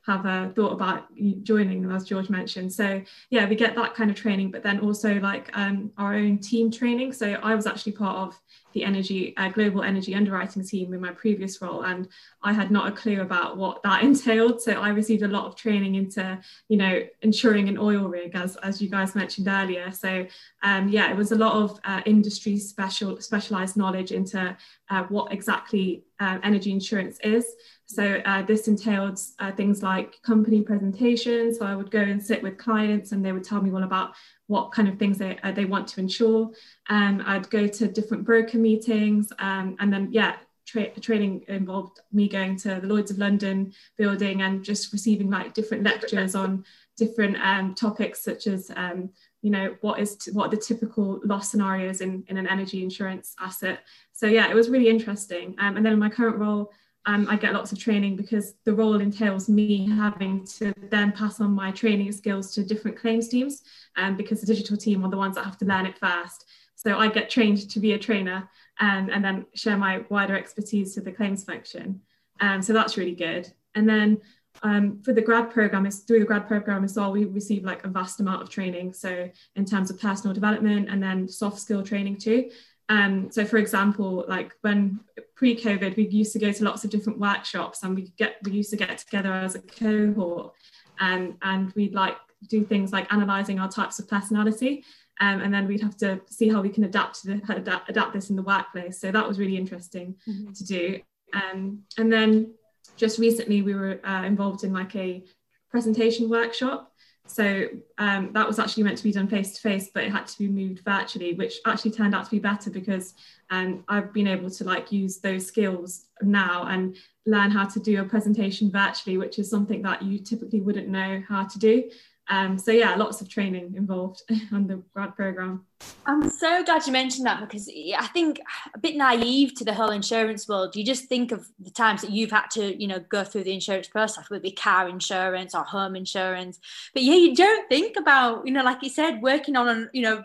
[0.07, 1.05] have a thought about
[1.43, 2.71] joining them, as george mentioned.
[2.71, 6.39] So yeah we get that kind of training but then also like um, our own
[6.39, 7.13] team training.
[7.13, 8.39] So i was actually part of
[8.73, 12.07] the energy uh, global energy underwriting team in my previous role and
[12.43, 14.61] i had not a clue about what that entailed.
[14.61, 16.39] So i received a lot of training into
[16.69, 19.91] you know insuring an oil rig as, as you guys mentioned earlier.
[19.91, 20.25] So
[20.63, 24.55] um, yeah it was a lot of uh, industry special specialized knowledge into
[24.89, 27.45] uh, what exactly uh, energy insurance is
[27.87, 32.43] so uh, this entailed uh, things like company presentations so i would go and sit
[32.43, 34.13] with clients and they would tell me all about
[34.47, 36.49] what kind of things they, uh, they want to insure.
[36.89, 42.27] Um, I'd go to different broker meetings um, and then, yeah, tra- training involved me
[42.27, 46.63] going to the Lloyd's of London building and just receiving like different lectures on
[46.95, 49.09] different um, topics such as, um,
[49.41, 52.81] you know, what is t- what are the typical loss scenarios in, in an energy
[52.81, 53.79] insurance asset.
[54.13, 55.55] So yeah, it was really interesting.
[55.59, 56.71] Um, and then in my current role,
[57.07, 61.39] um, I get lots of training because the role entails me having to then pass
[61.39, 63.63] on my training skills to different claims teams
[63.95, 66.45] um, because the digital team are the ones that have to learn it first.
[66.75, 68.49] So I get trained to be a trainer
[68.81, 72.01] and, and then share my wider expertise to the claims function.
[72.41, 73.51] Um, so that's really good.
[73.73, 74.19] And then
[74.61, 77.83] um, for the grad program is through the grad program as well we receive like
[77.83, 81.83] a vast amount of training so in terms of personal development and then soft skill
[81.83, 82.49] training too
[82.89, 84.99] um, so for example, like when
[85.35, 88.69] pre-COVID, we used to go to lots of different workshops and we get we used
[88.69, 90.53] to get together as a cohort
[90.99, 92.17] and um, and we'd like
[92.49, 94.83] do things like analyzing our types of personality.
[95.19, 98.13] Um, and then we'd have to see how we can adapt to the, adapt, adapt
[98.13, 99.01] this in the workplace.
[99.01, 100.53] So that was really interesting mm-hmm.
[100.53, 100.99] to do.
[101.33, 102.53] Um, and then
[102.95, 105.23] just recently we were uh, involved in like a
[105.71, 106.93] presentation workshop
[107.27, 110.27] so um, that was actually meant to be done face to face, but it had
[110.27, 113.13] to be moved virtually, which actually turned out to be better because
[113.49, 118.01] um, I've been able to like use those skills now and learn how to do
[118.01, 121.89] a presentation virtually, which is something that you typically wouldn't know how to do.
[122.29, 125.65] Um, so yeah, lots of training involved on the grad program.
[126.05, 128.39] I'm so glad you mentioned that because I think
[128.73, 130.75] a bit naive to the whole insurance world.
[130.75, 133.53] You just think of the times that you've had to, you know, go through the
[133.53, 136.59] insurance process, whether it be car insurance or home insurance.
[136.93, 140.23] But yeah, you don't think about, you know, like you said, working on, you know,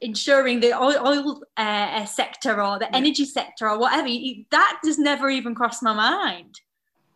[0.00, 2.96] ensuring the oil, oil uh, sector or the yeah.
[2.96, 4.08] energy sector or whatever.
[4.08, 6.60] You, that just never even crossed my mind.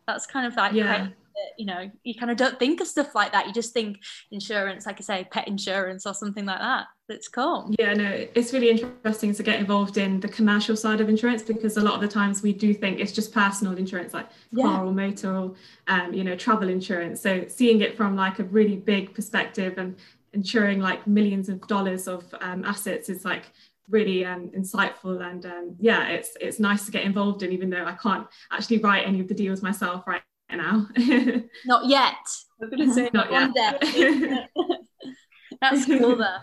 [0.05, 3.15] That's kind of like yeah that, you know, you kind of don't think of stuff
[3.15, 3.47] like that.
[3.47, 3.97] You just think
[4.31, 6.87] insurance, like I say, pet insurance or something like that.
[7.09, 7.69] That's cool.
[7.77, 11.77] Yeah, no, it's really interesting to get involved in the commercial side of insurance because
[11.77, 14.63] a lot of the times we do think it's just personal insurance, like yeah.
[14.63, 15.55] car or motor or,
[15.87, 17.21] um, you know, travel insurance.
[17.21, 19.95] So seeing it from like a really big perspective and
[20.33, 23.51] insuring like millions of dollars of um, assets is like
[23.89, 27.85] really um, insightful and um, yeah it's it's nice to get involved in even though
[27.85, 30.21] I can't actually write any of the deals myself right
[30.55, 30.87] now
[31.65, 32.15] not yet.
[32.61, 33.51] I'm gonna say not yet.
[35.61, 36.37] That's cool though.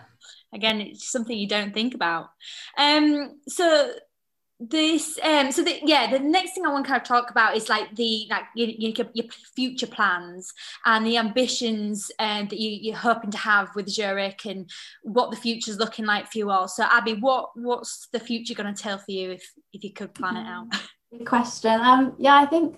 [0.53, 2.29] Again it's something you don't think about.
[2.77, 3.93] Um so
[4.69, 7.57] this um so the, yeah the next thing i want to kind of talk about
[7.57, 10.53] is like the like your, your, your future plans
[10.85, 14.69] and the ambitions um, that you, you're hoping to have with zurich and
[15.01, 16.67] what the future's looking like for you all.
[16.67, 20.13] So abby what what's the future going to tell for you if if you could
[20.13, 20.67] plan it out?
[21.11, 21.81] Good question.
[21.81, 22.77] Um yeah i think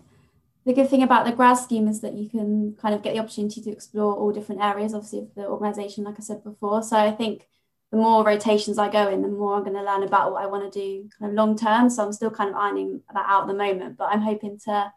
[0.66, 3.20] the good thing about the grad scheme is that you can kind of get the
[3.20, 6.98] opportunity to explore all different areas obviously of the organization like i said before so
[6.98, 7.48] i think
[7.94, 10.48] the more rotations I go in, the more I'm going to learn about what I
[10.48, 11.92] want to do kind of long term.
[11.92, 14.92] So I'm still kind of ironing that out at the moment, but I'm hoping to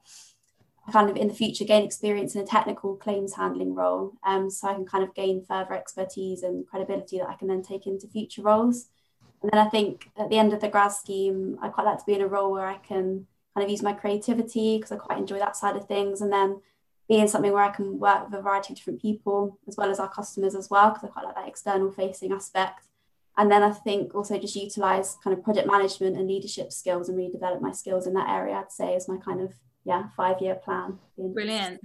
[0.91, 4.69] kind of in the future gain experience in a technical claims handling role um, so
[4.69, 8.09] I can kind of gain further expertise and credibility that I can then take into
[8.09, 8.87] future roles.
[9.43, 12.07] And then I think at the end of the grad scheme, I quite like to
[12.07, 13.27] be in a role where I can
[13.57, 16.21] kind of use my creativity because I quite enjoy that side of things.
[16.21, 16.61] And then
[17.09, 19.99] being something where I can work with a variety of different people as well as
[19.99, 22.85] our customers as well, because I quite like that external facing aspect.
[23.39, 27.19] And then I think also just utilize kind of project management and leadership skills and
[27.19, 29.55] redevelop my skills in that area, I'd say is my kind of,
[29.85, 30.99] yeah, five year plan.
[31.17, 31.81] Brilliant.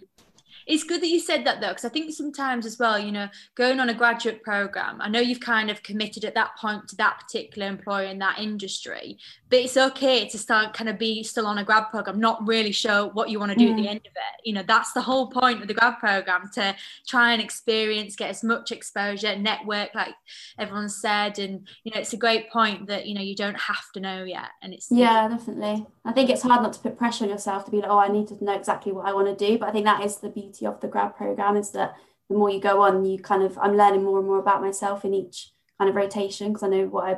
[0.72, 3.28] It's good that you said that though, because I think sometimes as well, you know,
[3.56, 6.96] going on a graduate program, I know you've kind of committed at that point to
[6.96, 9.18] that particular employer in that industry,
[9.50, 12.72] but it's okay to start kind of be still on a grad program, not really
[12.72, 13.72] show what you want to do mm.
[13.72, 13.90] at the mm.
[13.90, 14.46] end of it.
[14.46, 16.74] You know, that's the whole point of the grad program to
[17.06, 20.16] try and experience, get as much exposure, network, like
[20.58, 21.38] everyone said.
[21.38, 24.24] And, you know, it's a great point that, you know, you don't have to know
[24.24, 24.52] yet.
[24.62, 25.86] And it's, yeah, definitely.
[26.06, 28.08] I think it's hard not to put pressure on yourself to be like, oh, I
[28.08, 29.58] need to know exactly what I want to do.
[29.58, 31.96] But I think that is the beauty of the grad program is that
[32.30, 35.04] the more you go on, you kind of, I'm learning more and more about myself
[35.04, 37.18] in each kind of rotation because I know what I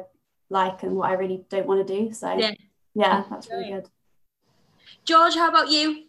[0.50, 2.14] like and what I really don't want to do.
[2.14, 2.54] So, yeah,
[2.96, 3.89] yeah that's really good.
[5.06, 6.06] George, how about you?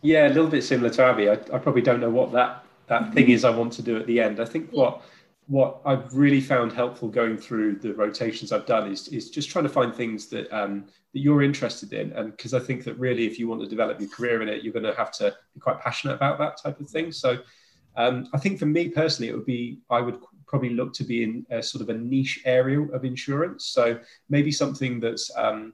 [0.00, 1.28] Yeah, a little bit similar to Abby.
[1.28, 3.32] I, I probably don't know what that that thing mm-hmm.
[3.32, 4.40] is I want to do at the end.
[4.40, 5.02] I think what
[5.46, 9.64] what I've really found helpful going through the rotations I've done is, is just trying
[9.64, 13.26] to find things that um, that you're interested in, and because I think that really,
[13.26, 15.60] if you want to develop your career in it, you're going to have to be
[15.60, 17.12] quite passionate about that type of thing.
[17.12, 17.38] So,
[17.96, 21.22] um, I think for me personally, it would be I would probably look to be
[21.22, 23.66] in a sort of a niche area of insurance.
[23.66, 25.72] So maybe something that's um,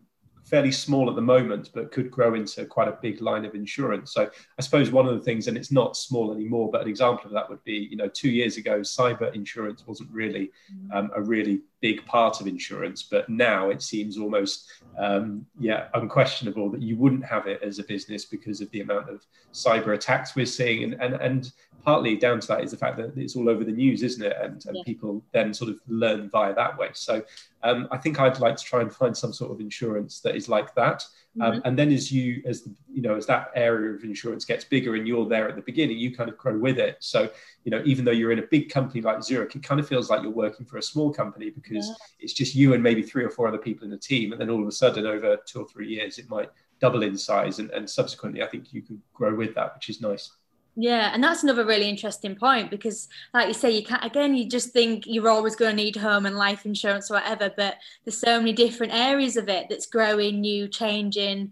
[0.48, 4.12] fairly small at the moment, but could grow into quite a big line of insurance.
[4.12, 7.26] So I suppose one of the things, and it's not small anymore, but an example
[7.26, 10.50] of that would be, you know, two years ago, cyber insurance wasn't really
[10.92, 14.68] um, a really big part of insurance, but now it seems almost,
[14.98, 19.08] um, yeah, unquestionable that you wouldn't have it as a business because of the amount
[19.08, 21.52] of cyber attacks we're seeing, and and and
[21.88, 24.36] partly down to that is the fact that it's all over the news, isn't it?
[24.38, 24.82] And, and yeah.
[24.84, 26.90] people then sort of learn via that way.
[26.92, 27.22] So
[27.62, 30.50] um, I think I'd like to try and find some sort of insurance that is
[30.50, 31.02] like that.
[31.40, 31.60] Um, mm-hmm.
[31.64, 34.96] and then as you as the, you know as that area of insurance gets bigger
[34.96, 36.98] and you're there at the beginning, you kind of grow with it.
[37.00, 37.30] So
[37.64, 40.10] you know even though you're in a big company like Zurich, it kind of feels
[40.10, 41.94] like you're working for a small company because yeah.
[42.20, 44.32] it's just you and maybe three or four other people in the team.
[44.32, 47.16] And then all of a sudden, over two or three years, it might double in
[47.16, 50.32] size, and, and subsequently, I think you can grow with that, which is nice.
[50.80, 54.36] Yeah, and that's another really interesting point because, like you say, you can't again.
[54.36, 57.78] You just think you're always going to need home and life insurance or whatever, but
[58.04, 61.50] there's so many different areas of it that's growing, new, changing,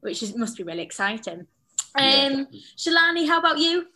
[0.00, 1.40] which is must be really exciting.
[1.94, 2.60] Um, yeah.
[2.74, 3.86] Shalini, how about you?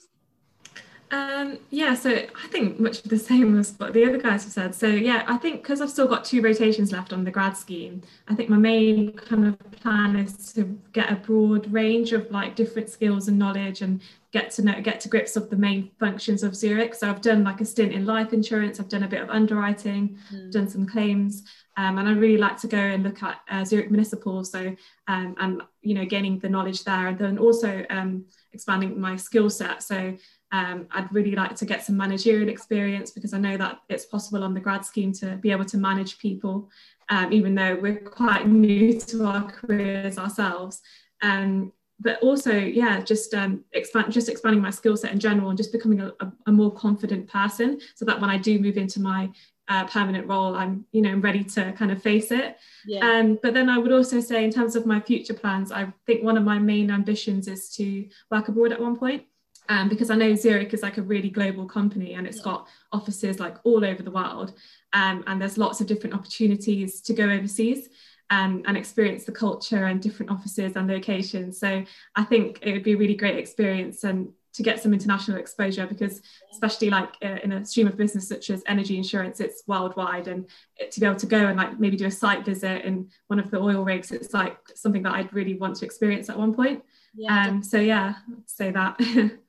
[1.10, 4.52] Um, yeah, so I think much of the same as what the other guys have
[4.52, 4.74] said.
[4.74, 8.02] So yeah, I think because I've still got two rotations left on the grad scheme,
[8.28, 12.54] I think my main kind of plan is to get a broad range of like
[12.54, 14.02] different skills and knowledge and
[14.32, 16.94] get to know get to grips of the main functions of Zurich.
[16.94, 20.18] So I've done like a stint in life insurance, I've done a bit of underwriting,
[20.32, 20.50] mm.
[20.50, 21.44] done some claims,
[21.76, 24.44] um, and I really like to go and look at uh, Zurich Municipal.
[24.44, 24.74] So
[25.06, 29.48] um, and you know gaining the knowledge there, and then also um, expanding my skill
[29.48, 29.82] set.
[29.82, 30.16] So
[30.52, 34.42] um, I'd really like to get some managerial experience because I know that it's possible
[34.42, 36.70] on the grad scheme to be able to manage people,
[37.08, 40.80] um, even though we're quite new to our careers ourselves.
[41.22, 45.56] Um, but also, yeah, just um, expand, just expanding my skill set in general and
[45.56, 49.00] just becoming a, a, a, more confident person, so that when I do move into
[49.00, 49.30] my
[49.68, 52.56] uh, permanent role, I'm you know ready to kind of face it.
[52.86, 53.00] Yeah.
[53.00, 56.22] Um, but then I would also say, in terms of my future plans, I think
[56.22, 59.24] one of my main ambitions is to work abroad at one point.
[59.70, 62.44] Um, because I know Zurich is like a really global company and it's yeah.
[62.44, 64.54] got offices like all over the world,
[64.92, 67.88] um, and there's lots of different opportunities to go overseas.
[68.30, 71.58] Um, and experience the culture and different offices and locations.
[71.58, 71.82] So
[72.14, 75.86] I think it would be a really great experience and to get some international exposure
[75.86, 76.20] because
[76.52, 80.48] especially like uh, in a stream of business such as energy insurance it's worldwide and
[80.90, 83.52] to be able to go and like maybe do a site visit in one of
[83.52, 86.82] the oil rigs it's like something that I'd really want to experience at one point
[87.14, 88.14] yeah, um so yeah
[88.46, 88.98] say that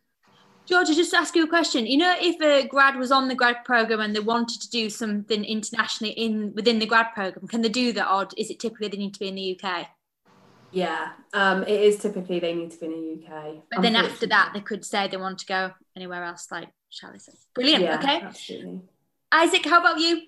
[0.69, 1.87] Georgia, just ask you a question.
[1.87, 4.87] You know, if a grad was on the grad program and they wanted to do
[4.87, 8.87] something internationally in within the grad program, can they do that, or is it typically
[8.87, 9.87] they need to be in the UK?
[10.71, 13.63] Yeah, um, it is typically they need to be in the UK.
[13.71, 17.15] But then after that, they could say they want to go anywhere else, like said.
[17.55, 17.83] Brilliant.
[17.83, 18.21] Yeah, okay.
[18.21, 18.81] Absolutely.
[19.31, 20.21] Isaac, how about you?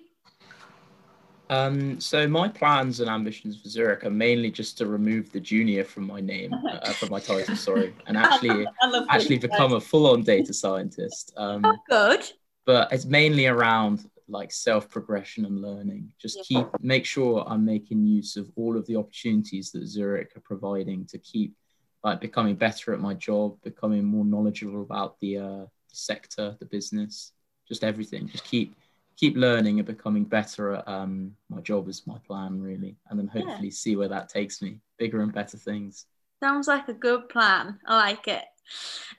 [1.52, 5.84] Um, so my plans and ambitions for Zurich are mainly just to remove the junior
[5.84, 8.66] from my name, uh, from my title, sorry, and actually
[9.10, 11.34] actually become a full-on data scientist.
[11.36, 12.24] Um, oh, good.
[12.64, 16.10] But it's mainly around like self progression and learning.
[16.18, 16.62] Just yeah.
[16.62, 21.04] keep make sure I'm making use of all of the opportunities that Zurich are providing
[21.06, 21.54] to keep
[22.02, 26.64] like becoming better at my job, becoming more knowledgeable about the uh, the sector, the
[26.64, 27.32] business,
[27.68, 28.26] just everything.
[28.28, 28.74] Just keep
[29.22, 33.28] keep learning and becoming better at um, my job is my plan really, and then
[33.28, 33.72] hopefully yeah.
[33.72, 36.06] see where that takes me, bigger and better things.
[36.42, 37.78] Sounds like a good plan.
[37.86, 38.42] I like it.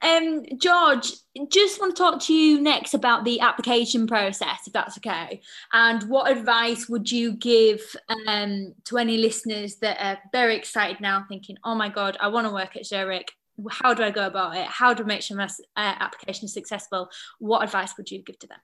[0.02, 1.14] Um, George,
[1.48, 5.40] just want to talk to you next about the application process, if that's okay.
[5.72, 7.80] And what advice would you give
[8.28, 12.46] um, to any listeners that are very excited now, thinking, "Oh my God, I want
[12.46, 13.32] to work at Zurich.
[13.70, 14.68] How do I go about it?
[14.68, 18.38] How do I make sure my uh, application is successful?" What advice would you give
[18.40, 18.60] to them?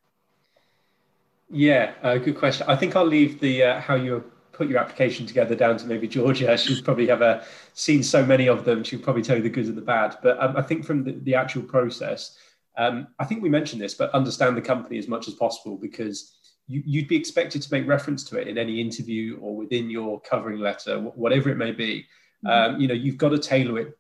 [1.49, 2.67] Yeah, uh, good question.
[2.69, 4.23] I think I'll leave the uh, how you're
[4.59, 6.57] put your application together down to maybe Georgia.
[6.65, 8.83] She's probably have a, seen so many of them.
[8.83, 10.17] She'll probably tell you the good and the bad.
[10.21, 12.37] But um, I think from the, the actual process,
[12.77, 16.35] um, I think we mentioned this, but understand the company as much as possible because
[16.67, 20.19] you, would be expected to make reference to it in any interview or within your
[20.21, 22.05] covering letter, whatever it may be.
[22.45, 22.75] Mm-hmm.
[22.75, 23.97] Um, you know, you've got to tailor it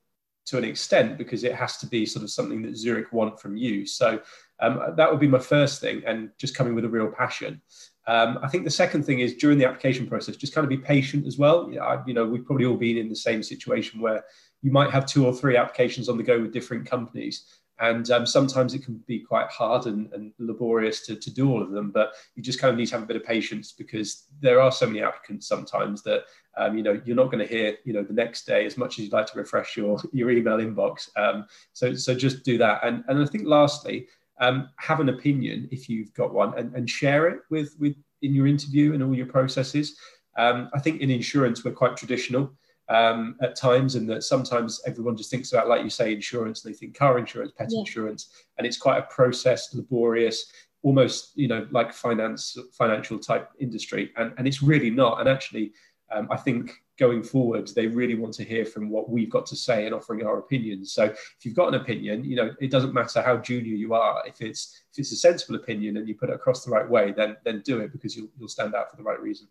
[0.47, 3.55] to an extent because it has to be sort of something that Zurich want from
[3.55, 3.85] you.
[3.85, 4.19] So
[4.61, 7.61] um, that would be my first thing, and just coming with a real passion.
[8.07, 10.77] Um, I think the second thing is during the application process, just kind of be
[10.77, 11.71] patient as well.
[11.71, 14.23] You know, we've probably all been in the same situation where
[14.61, 17.45] you might have two or three applications on the go with different companies.
[17.79, 21.61] And um, sometimes it can be quite hard and, and laborious to, to do all
[21.61, 24.25] of them, but you just kind of need to have a bit of patience because
[24.41, 26.23] there are so many applicants sometimes that
[26.57, 28.99] um, you know you're not going to hear you know the next day as much
[28.99, 31.07] as you'd like to refresh your your email inbox.
[31.15, 32.81] Um, so so just do that.
[32.83, 34.07] And and I think lastly,
[34.39, 38.33] um, have an opinion if you've got one and, and share it with, with in
[38.33, 39.97] your interview and all your processes.
[40.37, 42.51] Um, I think in insurance, we're quite traditional
[42.87, 46.73] um, at times, and that sometimes everyone just thinks about, like you say, insurance, they
[46.73, 47.79] think car insurance, pet yeah.
[47.79, 54.11] insurance, and it's quite a process, laborious, almost you know like finance, financial type industry,
[54.17, 55.19] and and it's really not.
[55.19, 55.73] And actually,
[56.11, 59.55] um, I think going forward, they really want to hear from what we've got to
[59.55, 60.93] say and offering our opinions.
[60.93, 64.21] So if you've got an opinion, you know, it doesn't matter how junior you are.
[64.27, 67.13] If it's if it's a sensible opinion and you put it across the right way,
[67.13, 69.47] then then do it because you'll you'll stand out for the right reason.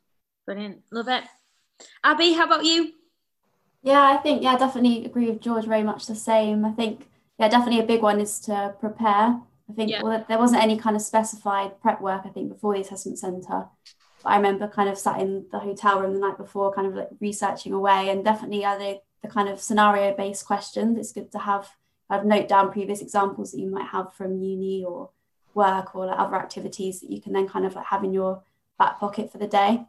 [0.47, 1.25] Brilliant, love it.
[2.05, 2.93] Abby, how about you?
[3.83, 5.65] Yeah, I think yeah, definitely agree with George.
[5.65, 6.65] Very much the same.
[6.65, 9.41] I think yeah, definitely a big one is to prepare.
[9.71, 10.03] I think yeah.
[10.03, 12.23] well, there wasn't any kind of specified prep work.
[12.25, 13.67] I think before the assessment centre.
[14.25, 17.09] I remember kind of sat in the hotel room the night before, kind of like
[17.21, 20.99] researching away, and definitely are the, the kind of scenario based questions.
[20.99, 21.71] It's good to have
[22.11, 25.11] kind of note down previous examples that you might have from uni or
[25.55, 28.43] work or like other activities that you can then kind of like have in your
[28.79, 29.85] back pocket for the day.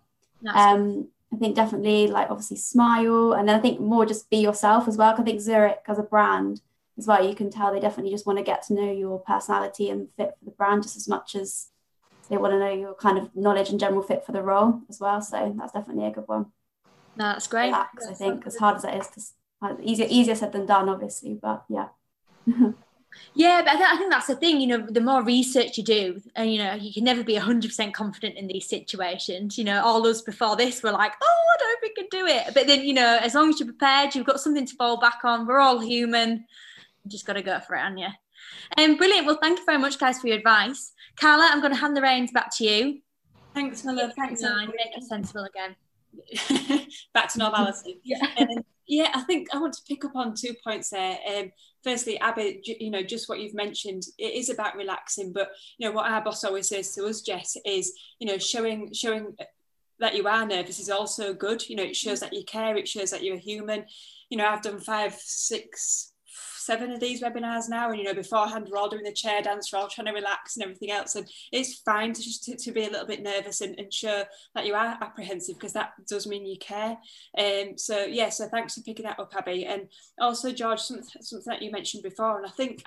[0.53, 4.88] Um, I think definitely like obviously smile, and then I think more just be yourself
[4.88, 5.13] as well.
[5.17, 6.61] I think Zurich as a brand
[6.97, 9.89] as well, you can tell they definitely just want to get to know your personality
[9.89, 11.69] and fit for the brand just as much as
[12.30, 14.99] they want to know your kind of knowledge and general fit for the role as
[14.99, 15.21] well.
[15.21, 16.47] So that's definitely a good one.
[17.15, 17.67] No, that's great.
[17.67, 19.34] Relax, I think, as hard as that is, because
[19.84, 21.34] easier easier said than done, obviously.
[21.34, 21.88] But yeah.
[23.34, 24.61] yeah, but I, th- I, think that's the thing.
[24.61, 27.69] You know, the more research you do, and you know, you can never be hundred
[27.69, 29.57] percent confident in these situations.
[29.57, 32.25] You know, all us before this were like, "Oh, I don't think we can do
[32.27, 34.99] it." But then, you know, as long as you're prepared, you've got something to fall
[34.99, 35.45] back on.
[35.45, 36.45] We're all human.
[37.03, 38.09] You just got to go for it, aren't you?
[38.78, 39.26] Um, brilliant.
[39.26, 40.94] Well, thank you very much, guys, for your advice.
[41.16, 43.00] Carla, I'm going to hand the reins back to you.
[43.54, 44.12] Thanks, my love.
[44.16, 44.68] Thanks, Nine.
[44.68, 45.76] Make it sensible again.
[47.14, 48.00] back to normality.
[48.04, 48.26] yeah.
[48.40, 51.20] Um, Yeah, I think I want to pick up on two points there.
[51.30, 51.52] Um,
[51.84, 55.32] firstly, Abby, you know, just what you've mentioned, it is about relaxing.
[55.32, 58.92] But you know, what our boss always says to us, Jess, is you know, showing
[58.92, 59.36] showing
[60.00, 61.70] that you are nervous is also good.
[61.70, 62.76] You know, it shows that you care.
[62.78, 63.86] It shows that you're human.
[64.30, 66.14] You know, I've done five, six,
[66.70, 69.74] seven of these webinars now, and you know, beforehand we're all doing the chair dance,
[69.74, 72.72] we're all trying to relax and everything else, and it's fine to just to, to
[72.72, 76.28] be a little bit nervous and, and show that you are apprehensive because that does
[76.28, 76.95] mean you care.
[77.39, 79.89] Um, so yeah, so thanks for picking that up, Abby, and
[80.20, 82.84] also George, something, something that you mentioned before, and I think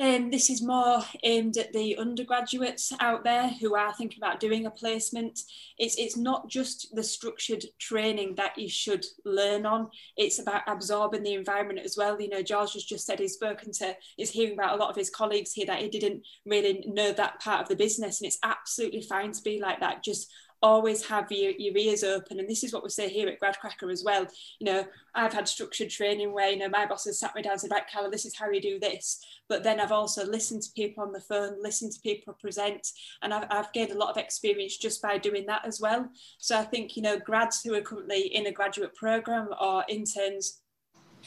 [0.00, 4.66] um, this is more aimed at the undergraduates out there who are thinking about doing
[4.66, 5.40] a placement.
[5.76, 11.22] It's, it's not just the structured training that you should learn on, it's about absorbing
[11.22, 12.20] the environment as well.
[12.20, 14.96] You know, George has just said he's spoken to, he's hearing about a lot of
[14.96, 18.38] his colleagues here that he didn't really know that part of the business, and it's
[18.42, 20.04] absolutely fine to be like that.
[20.04, 20.30] Just
[20.62, 22.38] always have your, your ears open.
[22.38, 24.26] And this is what we say here at Gradcracker as well.
[24.58, 24.84] You know,
[25.14, 27.70] I've had structured training where, you know, my boss has sat me down and said,
[27.70, 29.24] right, Carla, this is how you do this.
[29.48, 32.88] But then I've also listened to people on the phone, listened to people present,
[33.22, 36.08] and I've, I've gained a lot of experience just by doing that as well.
[36.38, 40.60] So I think, you know, grads who are currently in a graduate program or interns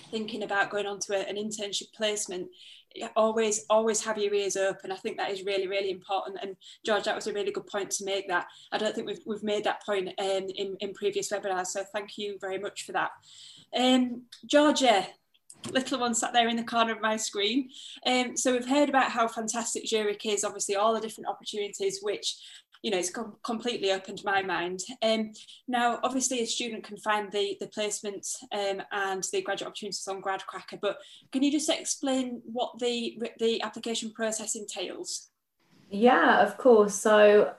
[0.10, 2.48] thinking about going on to a, an internship placement
[3.16, 4.92] always always have your ears open.
[4.92, 6.40] I think that is really really important.
[6.42, 8.48] And george that was a really good point to make that.
[8.72, 12.18] I don't think we've, we've made that point um, in, in previous webinars so thank
[12.18, 13.12] you very much for that.
[13.76, 15.08] Um, georgia
[15.72, 17.70] little one sat there in the corner of my screen.
[18.06, 22.36] Um, so we've heard about how fantastic Zurich is obviously all the different opportunities which
[22.82, 24.80] you know, it's com completely opened my mind.
[25.02, 25.34] Um,
[25.68, 30.22] now, obviously, a student can find the, the placement um, and the graduate opportunities on
[30.22, 30.98] GradCracker, but
[31.32, 35.30] can you just explain what the, the application process entails?
[35.90, 36.96] Yeah, of course.
[36.96, 37.54] So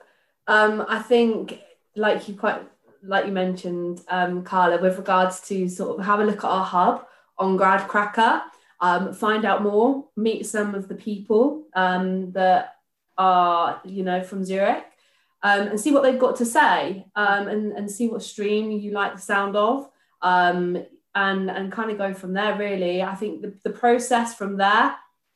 [0.47, 1.59] um, I think,
[1.95, 2.61] like you quite
[3.05, 6.63] like you mentioned, um, Carla, with regards to sort of have a look at our
[6.63, 7.05] hub
[7.37, 8.41] on GradCracker,
[8.79, 12.75] um, find out more, meet some of the people um, that
[13.17, 14.85] are, you know, from Zurich,
[15.43, 18.91] um, and see what they've got to say um, and, and see what stream you
[18.91, 19.89] like the sound of
[20.21, 20.77] um,
[21.15, 23.03] and, and kind of go from there, really.
[23.03, 24.95] I think the, the process from there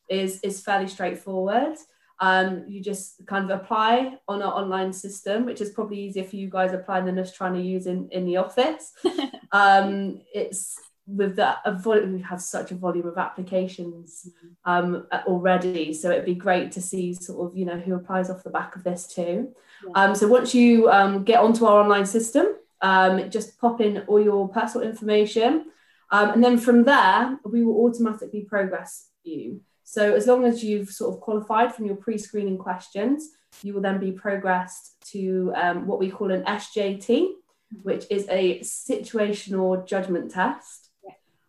[0.09, 1.75] is, is fairly straightforward.
[2.19, 6.35] Um, you just kind of apply on our online system, which is probably easier for
[6.35, 8.93] you guys applying than us trying to use in, in the office.
[9.51, 14.29] um, it's with that we have such a volume of applications
[14.65, 15.93] um, already.
[15.93, 18.75] So it'd be great to see sort of you know who applies off the back
[18.75, 19.53] of this too.
[19.85, 19.91] Yeah.
[19.95, 22.47] um, so once you um, get onto our online system
[22.81, 25.65] um, just pop in all your personal information.
[26.11, 29.61] Um, and then from there we will automatically progress you.
[29.83, 33.31] So as long as you've sort of qualified from your pre-screening questions
[33.63, 37.29] you will then be progressed to um, what we call an sjt
[37.83, 40.86] which is a situational judgment test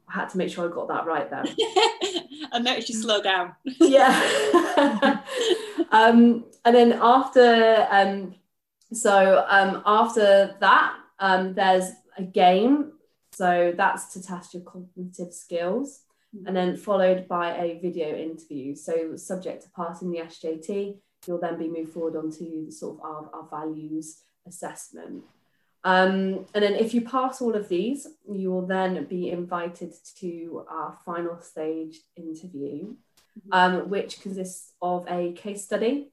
[0.09, 1.45] I had to make sure I got that right there.
[2.53, 3.55] I noticed you slow down.
[3.65, 5.21] yeah.
[5.91, 8.35] um, and then after, um,
[8.93, 12.93] so um, after that, um, there's a game.
[13.33, 16.03] So that's to test your cognitive skills.
[16.47, 18.75] And then followed by a video interview.
[18.75, 23.05] So subject to passing the SJT, you'll then be moved forward onto the sort of
[23.05, 25.25] our, our values assessment.
[25.89, 30.67] Um, and then if you pass all of these, you will then be invited to
[30.69, 33.53] our final stage interview, mm-hmm.
[33.53, 36.11] um, which consists of a case study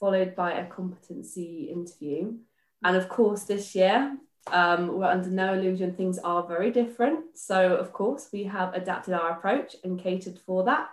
[0.00, 2.36] followed by a competency interview.
[2.82, 4.16] And of course, this year,
[4.46, 7.36] um, we're under no illusion things are very different.
[7.36, 10.88] So, of course, we have adapted our approach and catered for that.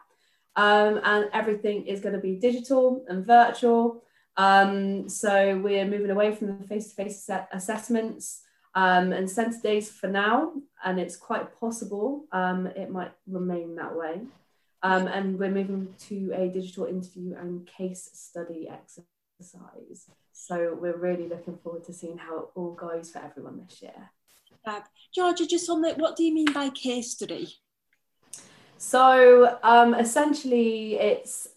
[0.58, 4.04] Um, and everything is going to be digital and virtual.
[4.38, 8.42] Um, so we're moving away from the face-to-face assessments
[8.74, 10.52] um, and centre days for now,
[10.84, 14.22] and it's quite possible um, it might remain that way.
[14.84, 20.10] Um, and we're moving to a digital interview and case study exercise.
[20.32, 24.12] So we're really looking forward to seeing how it all goes for everyone this year.
[24.64, 24.84] Fab.
[25.14, 27.56] Georgia, just on that, what do you mean by case study?
[28.78, 31.48] So um, essentially, it's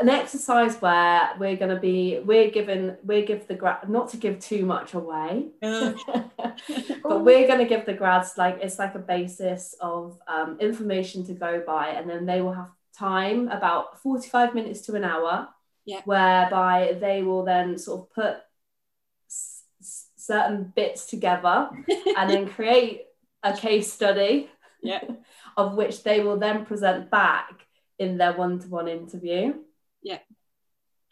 [0.00, 4.16] an exercise where we're going to be we're given we're give the grad not to
[4.16, 8.98] give too much away but we're going to give the grads like it's like a
[8.98, 14.54] basis of um, information to go by and then they will have time about 45
[14.54, 15.48] minutes to an hour
[15.84, 16.00] yeah.
[16.04, 18.36] whereby they will then sort of put
[19.28, 19.64] s-
[20.16, 21.70] certain bits together
[22.16, 23.02] and then create
[23.42, 24.50] a case study
[24.82, 25.00] yeah.
[25.56, 27.66] of which they will then present back
[27.98, 29.54] in their one-to-one interview
[30.06, 30.18] yeah.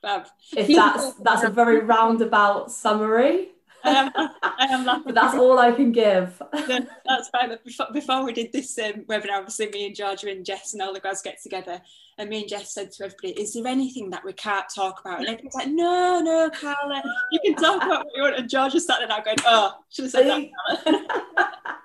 [0.00, 0.26] Fab.
[0.56, 3.48] If that's that's a very roundabout summary.
[3.86, 5.02] I am, I am laughing.
[5.06, 6.40] But that's all I can give.
[6.54, 7.58] no, that's fine.
[7.64, 10.94] Before, before we did this um, webinar, obviously me and Georgia and Jess and all
[10.94, 11.82] the guys get together,
[12.16, 15.18] and me and Jess said to everybody, "Is there anything that we can't talk about?"
[15.18, 18.80] And everybody's like, "No, no, Carla, you can talk about what you want." And Georgia
[18.80, 20.50] sat there now going, "Oh, should have said
[20.86, 21.76] that."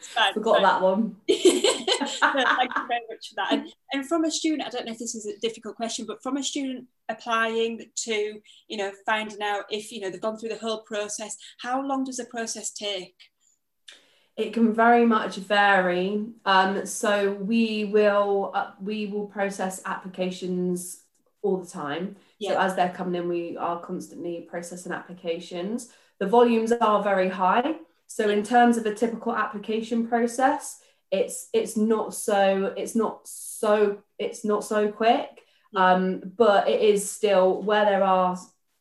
[0.00, 1.16] fine, Forgot that one.
[1.28, 3.52] thank you very much for that.
[3.52, 6.22] And, and from a student, I don't know if this is a difficult question, but
[6.22, 10.50] from a student applying to, you know, finding out if, you know, they've gone through
[10.50, 13.16] the whole process, how long does the process take?
[14.36, 16.26] It can very much vary.
[16.44, 21.02] Um, so we will uh, we will process applications
[21.42, 22.14] all the time.
[22.38, 22.50] Yeah.
[22.50, 25.88] So as they're coming in, we are constantly processing applications.
[26.20, 27.76] The volumes are very high.
[28.08, 30.80] So in terms of a typical application process,
[31.10, 35.28] it's it's not so it's not so it's not so quick.
[35.76, 38.36] Um, but it is still where there are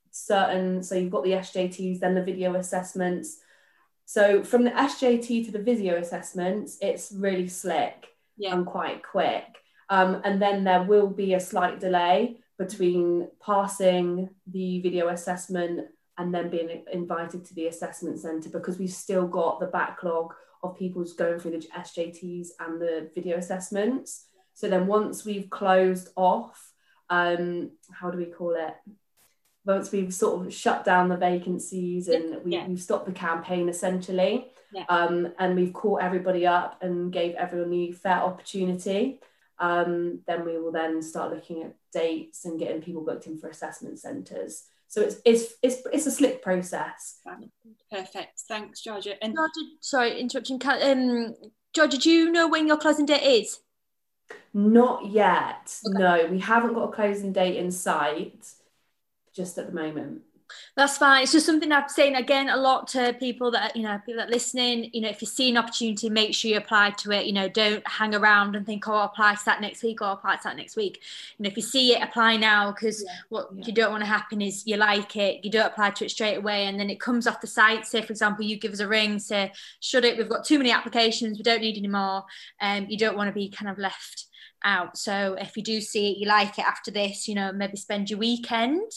[0.09, 3.37] certain so you've got the SJTs, then the video assessments
[4.07, 8.07] so from the SJT to the video assessments, it's really slick
[8.37, 8.55] yeah.
[8.55, 9.43] and quite quick.
[9.89, 15.87] Um, and then there will be a slight delay between passing the video assessment
[16.17, 20.77] and then being invited to the assessment centre because we've still got the backlog of
[20.77, 24.25] people going through the SJTs and the video assessments.
[24.53, 26.71] So then once we've closed off,
[27.09, 28.73] um, how do we call it?
[29.67, 34.47] once we've sort of shut down the vacancies and we, have stopped the campaign essentially
[34.73, 34.85] yeah.
[34.87, 39.19] um, and we've caught everybody up and gave everyone the fair opportunity
[39.59, 43.49] um, then we will then start looking at dates and getting people booked in for
[43.49, 47.19] assessment centres so it's it's it's, it's a slick process
[47.91, 50.59] perfect thanks georgia and georgia sorry interruption.
[50.63, 51.35] um
[51.73, 53.59] georgia do you know when your closing date is
[54.53, 55.99] not yet okay.
[55.99, 58.53] no we haven't got a closing date in sight
[59.37, 60.21] just at the moment.
[60.75, 61.23] That's fine.
[61.23, 64.29] It's just something I'm saying again a lot to people that you know, people that
[64.29, 64.89] are listening.
[64.93, 67.25] You know, if you see an opportunity, make sure you apply to it.
[67.25, 70.05] You know, don't hang around and think, "Oh, I'll apply to that next week," or
[70.05, 71.01] I'll apply to that next week.
[71.37, 73.11] You know, if you see it, apply now because yeah.
[73.29, 73.65] what yeah.
[73.65, 76.37] you don't want to happen is you like it, you don't apply to it straight
[76.37, 77.85] away, and then it comes off the site.
[77.85, 80.71] Say, for example, you give us a ring, say, "Shut it, we've got too many
[80.71, 82.23] applications, we don't need any more."
[82.61, 84.25] Um, you don't want to be kind of left
[84.63, 84.97] out.
[84.97, 88.09] So if you do see it, you like it after this, you know, maybe spend
[88.09, 88.91] your weekend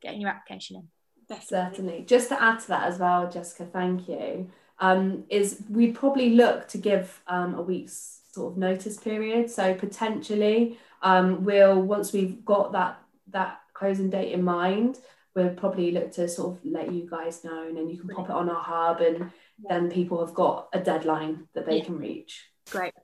[0.00, 0.88] getting your application in.
[1.28, 1.68] Definitely.
[1.70, 2.04] Certainly.
[2.06, 4.50] Just to add to that as well, Jessica, thank you.
[4.80, 9.50] Um, is we'd probably look to give um, a week's sort of notice period.
[9.50, 13.00] So potentially, um, we'll once we've got that
[13.30, 14.98] that closing date in mind,
[15.34, 18.26] we'll probably look to sort of let you guys know, and then you can pop
[18.26, 19.30] it on our hub, and
[19.68, 21.84] then people have got a deadline that they yeah.
[21.84, 22.46] can reach.
[22.70, 22.94] Great.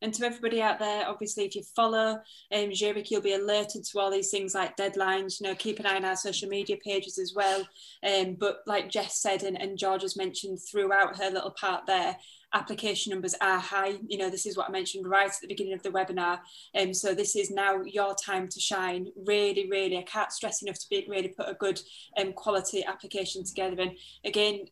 [0.00, 2.20] And to everybody out there, obviously, if you follow
[2.54, 5.40] um, Zurich, you'll be alerted to all these things like deadlines.
[5.40, 7.66] You know, keep an eye on our social media pages as well.
[8.06, 12.16] Um, but like Jess said, and, and George has mentioned throughout her little part there,
[12.54, 13.94] application numbers are high.
[14.06, 16.40] You know, this is what I mentioned right at the beginning of the webinar.
[16.74, 19.08] And um, so this is now your time to shine.
[19.26, 21.80] Really, really, I can't stress enough to be really put a good
[22.18, 23.80] um, quality application together.
[23.80, 23.92] And
[24.24, 24.64] again,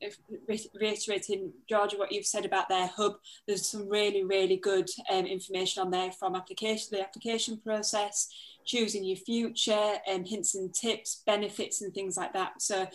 [0.75, 3.17] reiterating, Georgia, what you've said about their hub,
[3.47, 8.29] there's some really, really good um, information on there from application, the application process,
[8.65, 12.61] choosing your future, um, hints and tips, benefits and things like that.
[12.61, 12.87] So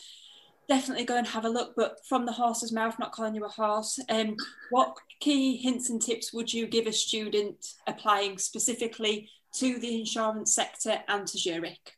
[0.67, 1.73] definitely go and have a look.
[1.75, 4.35] But from the horse's mouth, not calling you a horse, um,
[4.69, 7.57] what key hints and tips would you give a student
[7.87, 11.93] applying specifically to the insurance sector and to Zurich?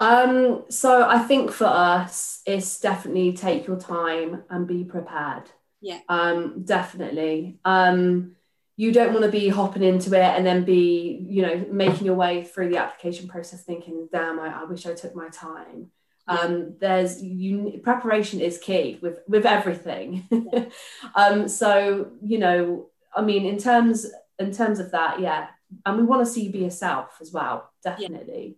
[0.00, 5.44] Um, so I think for us, it's definitely take your time and be prepared.
[5.80, 6.00] Yeah.
[6.08, 7.58] Um, definitely.
[7.64, 8.36] Um,
[8.76, 12.14] you don't want to be hopping into it and then be, you know, making your
[12.14, 15.90] way through the application process thinking, damn, I, I wish I took my time.
[16.28, 20.28] Um, there's you, preparation is key with with everything.
[21.14, 24.06] um, so you know, I mean, in terms
[24.38, 25.48] in terms of that, yeah,
[25.86, 28.56] and we want to see you be yourself as well, definitely.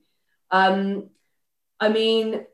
[0.52, 0.66] Yeah.
[0.66, 1.10] Um,
[1.78, 2.44] I mean,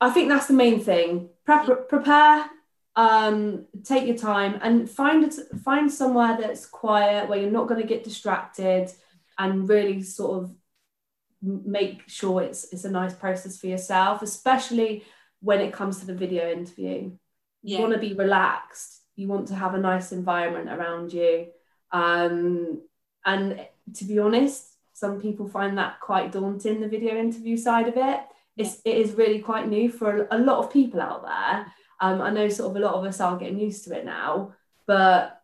[0.00, 1.28] I think that's the main thing.
[1.44, 2.46] Prep, prepare,
[2.96, 5.32] um, take your time, and find
[5.64, 8.90] find somewhere that's quiet where you're not going to get distracted,
[9.38, 10.54] and really sort of
[11.42, 15.04] make sure it's it's a nice process for yourself, especially
[15.40, 17.12] when it comes to the video interview.
[17.62, 17.76] Yeah.
[17.76, 19.02] You want to be relaxed.
[19.16, 21.46] You want to have a nice environment around you.
[21.92, 22.82] Um,
[23.24, 27.96] and to be honest, some people find that quite daunting, the video interview side of
[27.96, 28.20] it.
[28.56, 31.66] It's, it is really quite new for a, lot of people out there.
[32.00, 34.54] Um, I know sort of a lot of us are getting used to it now,
[34.86, 35.42] but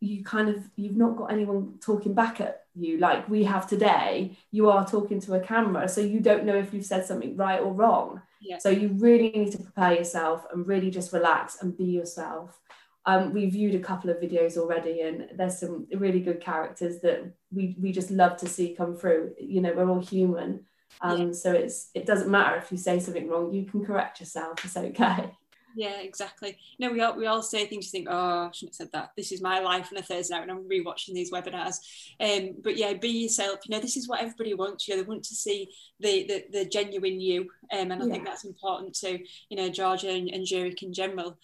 [0.00, 4.36] you kind of you've not got anyone talking back at you like we have today
[4.50, 7.60] you are talking to a camera so you don't know if you've said something right
[7.60, 8.22] or wrong.
[8.40, 8.58] Yeah.
[8.58, 12.60] so you really need to prepare yourself and really just relax and be yourself.
[13.04, 17.32] Um, we viewed a couple of videos already and there's some really good characters that
[17.50, 19.34] we, we just love to see come through.
[19.40, 20.64] You know we're all human.
[21.00, 24.64] Um, so it's it doesn't matter if you say something wrong you can correct yourself
[24.64, 25.30] it's okay
[25.76, 26.56] Yeah, exactly.
[26.78, 29.12] No, we all we all say things you think, oh, I shouldn't have said that.
[29.16, 31.76] This is my life on a Thursday night when I'm rewatching these webinars.
[32.20, 33.60] Um, but yeah, be yourself.
[33.64, 34.88] You know, this is what everybody wants.
[34.88, 37.42] You know, they want to see the the, the genuine you.
[37.72, 39.18] Um, and I think that's important to,
[39.50, 41.38] you know, Georgia and, and Zurich in general.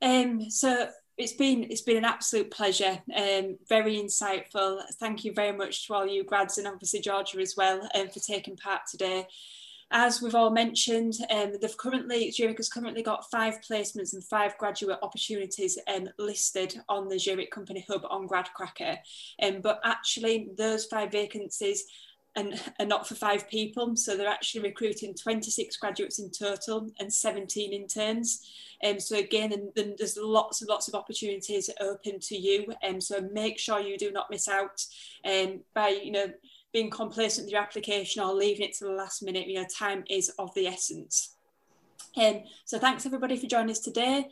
[0.00, 3.02] Um, so it's been it's been an absolute pleasure.
[3.14, 4.80] Um, very insightful.
[4.98, 8.20] Thank you very much to all you grads and obviously Georgia as well um, for
[8.20, 9.26] taking part today.
[9.90, 14.56] As we've all mentioned, um, they've currently Zurich has currently got five placements and five
[14.58, 18.98] graduate opportunities um, listed on the Zurich Company Hub on GradCracker.
[19.42, 21.84] Um, but actually, those five vacancies
[22.36, 23.94] and are not for five people.
[23.96, 28.48] So they're actually recruiting 26 graduates in total and 17 interns.
[28.84, 32.66] Um, so again, and there's lots and lots of opportunities open to you.
[32.86, 34.84] Um, so make sure you do not miss out
[35.24, 36.26] um, by you know
[36.74, 39.46] being complacent with your application or leaving it to the last minute.
[39.46, 41.36] You know, time is of the essence.
[42.16, 44.28] Um, so thanks everybody for joining us today.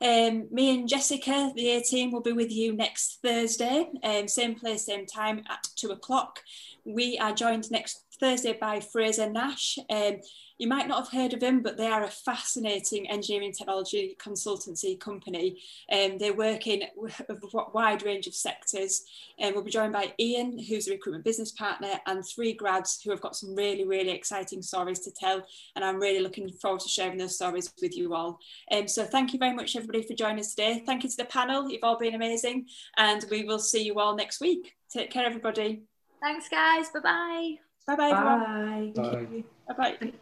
[0.00, 4.54] Um, me and Jessica, the A team, will be with you next Thursday, um, same
[4.54, 6.40] place, same time at two o'clock.
[6.84, 9.78] We are joined next Thursday by Frazer-Nash.
[9.90, 10.18] Um,
[10.58, 14.98] you might not have heard of him, but they are a fascinating engineering technology consultancy
[14.98, 15.60] company.
[15.92, 16.84] Um, they work in
[17.28, 17.36] a
[17.72, 19.04] wide range of sectors.
[19.38, 23.10] And we'll be joined by Ian, who's a recruitment business partner, and three grads who
[23.10, 25.46] have got some really, really exciting stories to tell.
[25.74, 28.38] And I'm really looking forward to sharing those stories with you all.
[28.72, 30.82] Um, so thank you very much, everybody, for joining us today.
[30.86, 31.70] Thank you to the panel.
[31.70, 32.66] You've all been amazing.
[32.96, 34.74] And we will see you all next week.
[34.90, 35.82] Take care, everybody.
[36.22, 36.88] Thanks, guys.
[36.88, 37.54] Bye bye.
[37.86, 38.92] Bye-bye, everyone.
[38.92, 39.74] bye Bye.
[39.74, 40.12] Bye-bye.